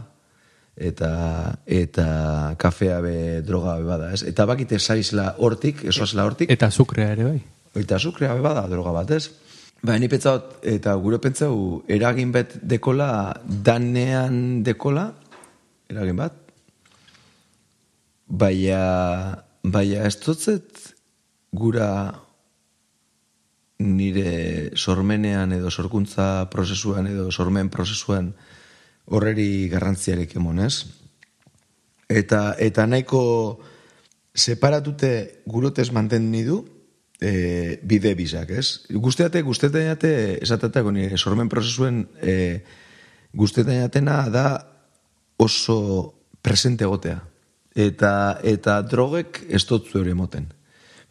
[0.77, 1.11] eta,
[1.65, 2.07] eta
[2.61, 4.21] kafea be droga be bada, ez?
[4.29, 7.39] Eta bakite saizla hortik, esoazla hortik, Eta azukrea ere bai.
[7.79, 9.48] Eta azukrea be bada droga bat, ez?
[9.79, 15.05] Ba, ni pentsaut, eta gure pentsau, eragin bet dekola, danean dekola,
[15.87, 16.35] eragin bat,
[18.27, 18.81] baina,
[19.63, 20.81] baina ez dutzet
[21.55, 21.89] gura
[23.79, 28.33] nire sormenean edo sorkuntza prozesuan edo sormen prozesuan
[29.07, 30.83] horreri garrantziarek emon, ez?
[32.09, 33.21] Eta, eta nahiko
[34.35, 35.13] separatute
[35.47, 36.65] gurotez manten nidu,
[37.21, 38.85] e, bide bizak, ez?
[38.89, 40.11] Guzteate, guztetate,
[40.43, 42.63] esatatako nire sormen prozesuen e,
[43.33, 44.45] guztetatena da
[45.37, 47.19] oso presente egotea.
[47.75, 50.49] Eta, eta drogek ez dotzu hori emoten.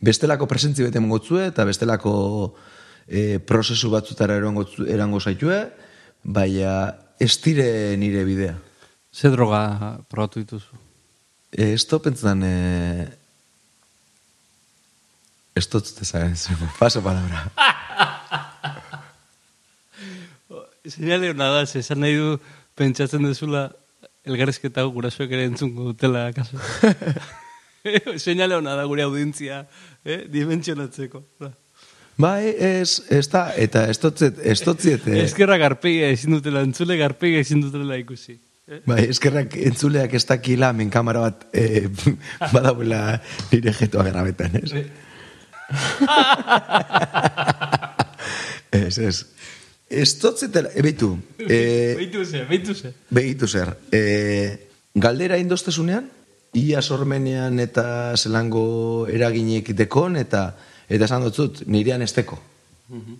[0.04, 2.14] Bestelako presentzi bete mongotzue, eta bestelako
[3.06, 5.62] e, prozesu batzutara erango, erango zaitue,
[6.22, 8.58] baina ez dire nire bidea.
[9.12, 10.76] Ze droga probatu dituzu?
[11.50, 13.08] E, ez to pentsan, e,
[15.66, 16.36] dut zute zagen,
[16.78, 17.48] paso palabra.
[20.88, 22.38] Seinale hona da, esan nahi du
[22.78, 23.68] pentsatzen dezula
[24.28, 26.58] elgarrezketa hau gurasoek ere entzungo dutela kaso.
[28.24, 29.64] Seinale hona da gure audientzia,
[30.04, 30.22] eh?
[30.30, 31.22] dimentsionatzeko.
[31.40, 31.52] Da.
[32.18, 36.98] Bai, ez, ez da, eta ez dotzet, ez dotzet, eh, Ezkerra garpegia ezin dutela, entzule
[36.98, 38.38] garpegia ezin dutela ikusi.
[38.84, 41.86] bai, eskerrak entzuleak ez dakila men kamera bat eh,
[42.54, 43.20] badauela
[43.52, 44.82] nire jetoa grabetan, ez?
[48.70, 49.26] ez, ez.
[49.88, 52.92] Ez dotzetela, ebeitu, eh, Beitu ze, beitu ze.
[53.08, 56.10] Begitu zer, e, galdera indoztezunean,
[56.52, 60.54] ia sormenean eta zelango eraginik dekon, eta
[60.88, 62.38] eta esan dutzut, nirean esteko.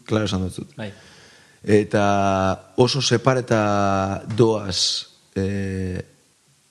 [0.08, 0.76] Klaro esan dutzut.
[0.76, 0.92] Bai.
[1.64, 2.04] Eta
[2.76, 6.00] oso separeta doaz e,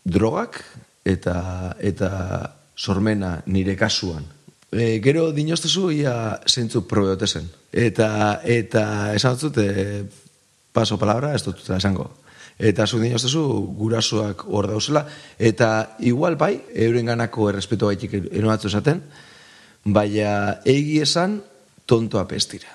[0.05, 0.63] drogak
[1.05, 2.09] eta eta
[2.77, 4.36] sormena nire kasuan.
[4.71, 7.47] E, gero dinoztezu ia zentzu probeote zen.
[7.71, 10.03] Eta, eta esan dutzut, e,
[10.75, 12.09] paso palabra, ez dut esango.
[12.57, 13.43] Eta zu dinoztezu
[13.77, 15.05] gurasoak hor dauzela,
[15.39, 19.03] eta igual bai, euren ganako errespetu baitik enoatzu esaten,
[19.85, 21.39] baina egi esan
[21.85, 22.73] tontoa pestira.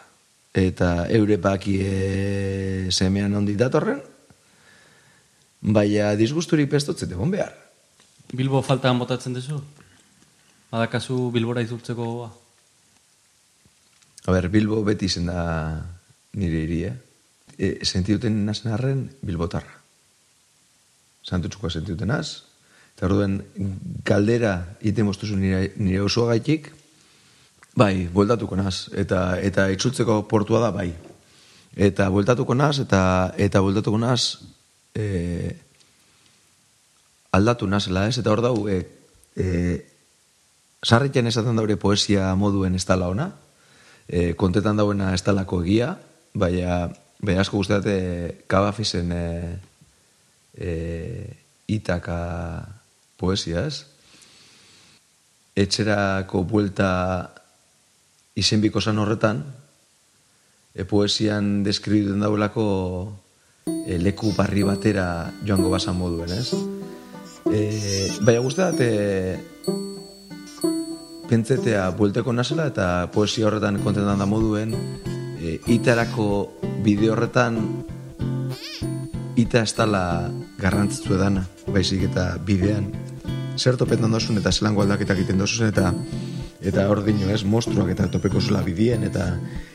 [0.54, 4.00] Eta eure baki e, semean ondi datorren,
[5.60, 7.52] baina disgusturik pestotzet egon behar.
[8.32, 9.60] Bilbo faltan botatzen duzu?
[10.72, 12.30] Badakazu Bilbora izurtzeko gogoa?
[14.24, 15.42] A ber, Bilbo beti zen da
[16.40, 16.94] nire iria.
[17.58, 19.74] E, sentiuten nazen arren Bilbotarra.
[21.28, 22.48] Santutxukoa sentiuten naz.
[22.96, 23.42] Eta orduen
[24.08, 26.72] galdera ite moztuzu nire, nire osoa gaitik,
[27.76, 28.88] bai, bueltatuko naz.
[28.96, 30.88] Eta, eta itzultzeko portua da, bai.
[31.76, 33.04] Eta bueltatuko naz, eta,
[33.36, 34.40] eta bueltatuko naz,
[34.96, 35.52] e,
[37.36, 38.16] aldatu nazela, ez?
[38.24, 38.80] Eta hor dau, e,
[39.36, 39.48] e,
[40.82, 43.28] sarritzen esaten daure poesia moduen ez dala ona,
[44.08, 45.94] e, kontetan dauena ez dalako egia,
[46.34, 46.88] baina,
[47.22, 47.96] baina asko guztiate
[48.50, 49.24] kabafisen e,
[50.58, 50.72] e,
[51.70, 52.18] itaka
[53.20, 53.86] poesia, ez?
[55.54, 56.90] Etxerako buelta
[58.34, 59.44] izenbiko zan horretan,
[60.74, 62.66] e, poesian deskribiten dauelako
[63.86, 65.06] e, leku barri batera
[65.46, 66.50] joango basan moduen, ez?
[67.46, 67.62] E,
[68.26, 69.51] baina guztiat, e,
[71.32, 74.74] pentsetea buelteko nazela eta poesia horretan kontentan da moduen
[75.40, 76.26] e, itarako
[76.84, 77.56] bideo horretan
[79.40, 80.28] ita ez dala
[80.60, 82.90] garrantzitzu edana, baizik eta bidean.
[83.56, 85.94] Zer topetan dozun eta zelango aldaketak egiten dozun eta
[86.60, 89.32] eta hor dino ez, monstruak eta topeko zula bidien eta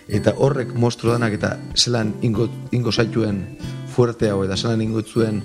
[0.08, 3.42] eta horrek monstru danak eta zelan ingo, ingo zaituen
[3.96, 5.42] fuerte hau eta zelan ingo zuen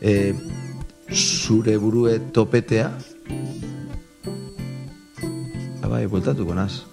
[0.00, 0.32] e,
[1.12, 2.94] zure burue topetea
[5.90, 6.84] bai, bueltatuko naz.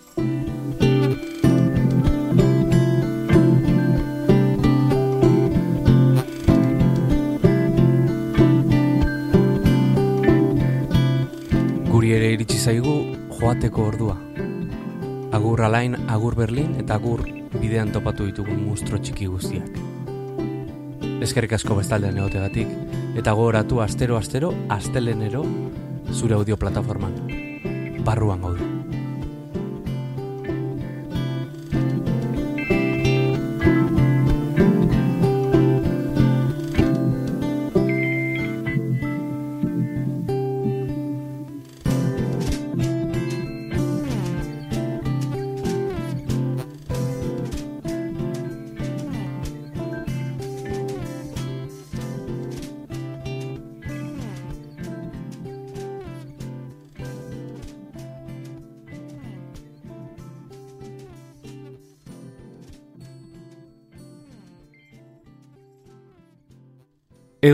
[11.92, 12.96] Guri ere iritsi zaigu
[13.38, 14.18] joateko ordua.
[15.38, 17.22] Agur alain, agur Berlin eta agur
[17.58, 19.78] bidean topatu ditugun mustro txiki guztiak.
[21.22, 22.74] Eskerrik asko bestaldean egotegatik
[23.18, 25.44] eta gogoratu astero astero astelenero
[26.14, 27.22] zure audio plataforman.
[28.06, 28.77] Barruan gaude.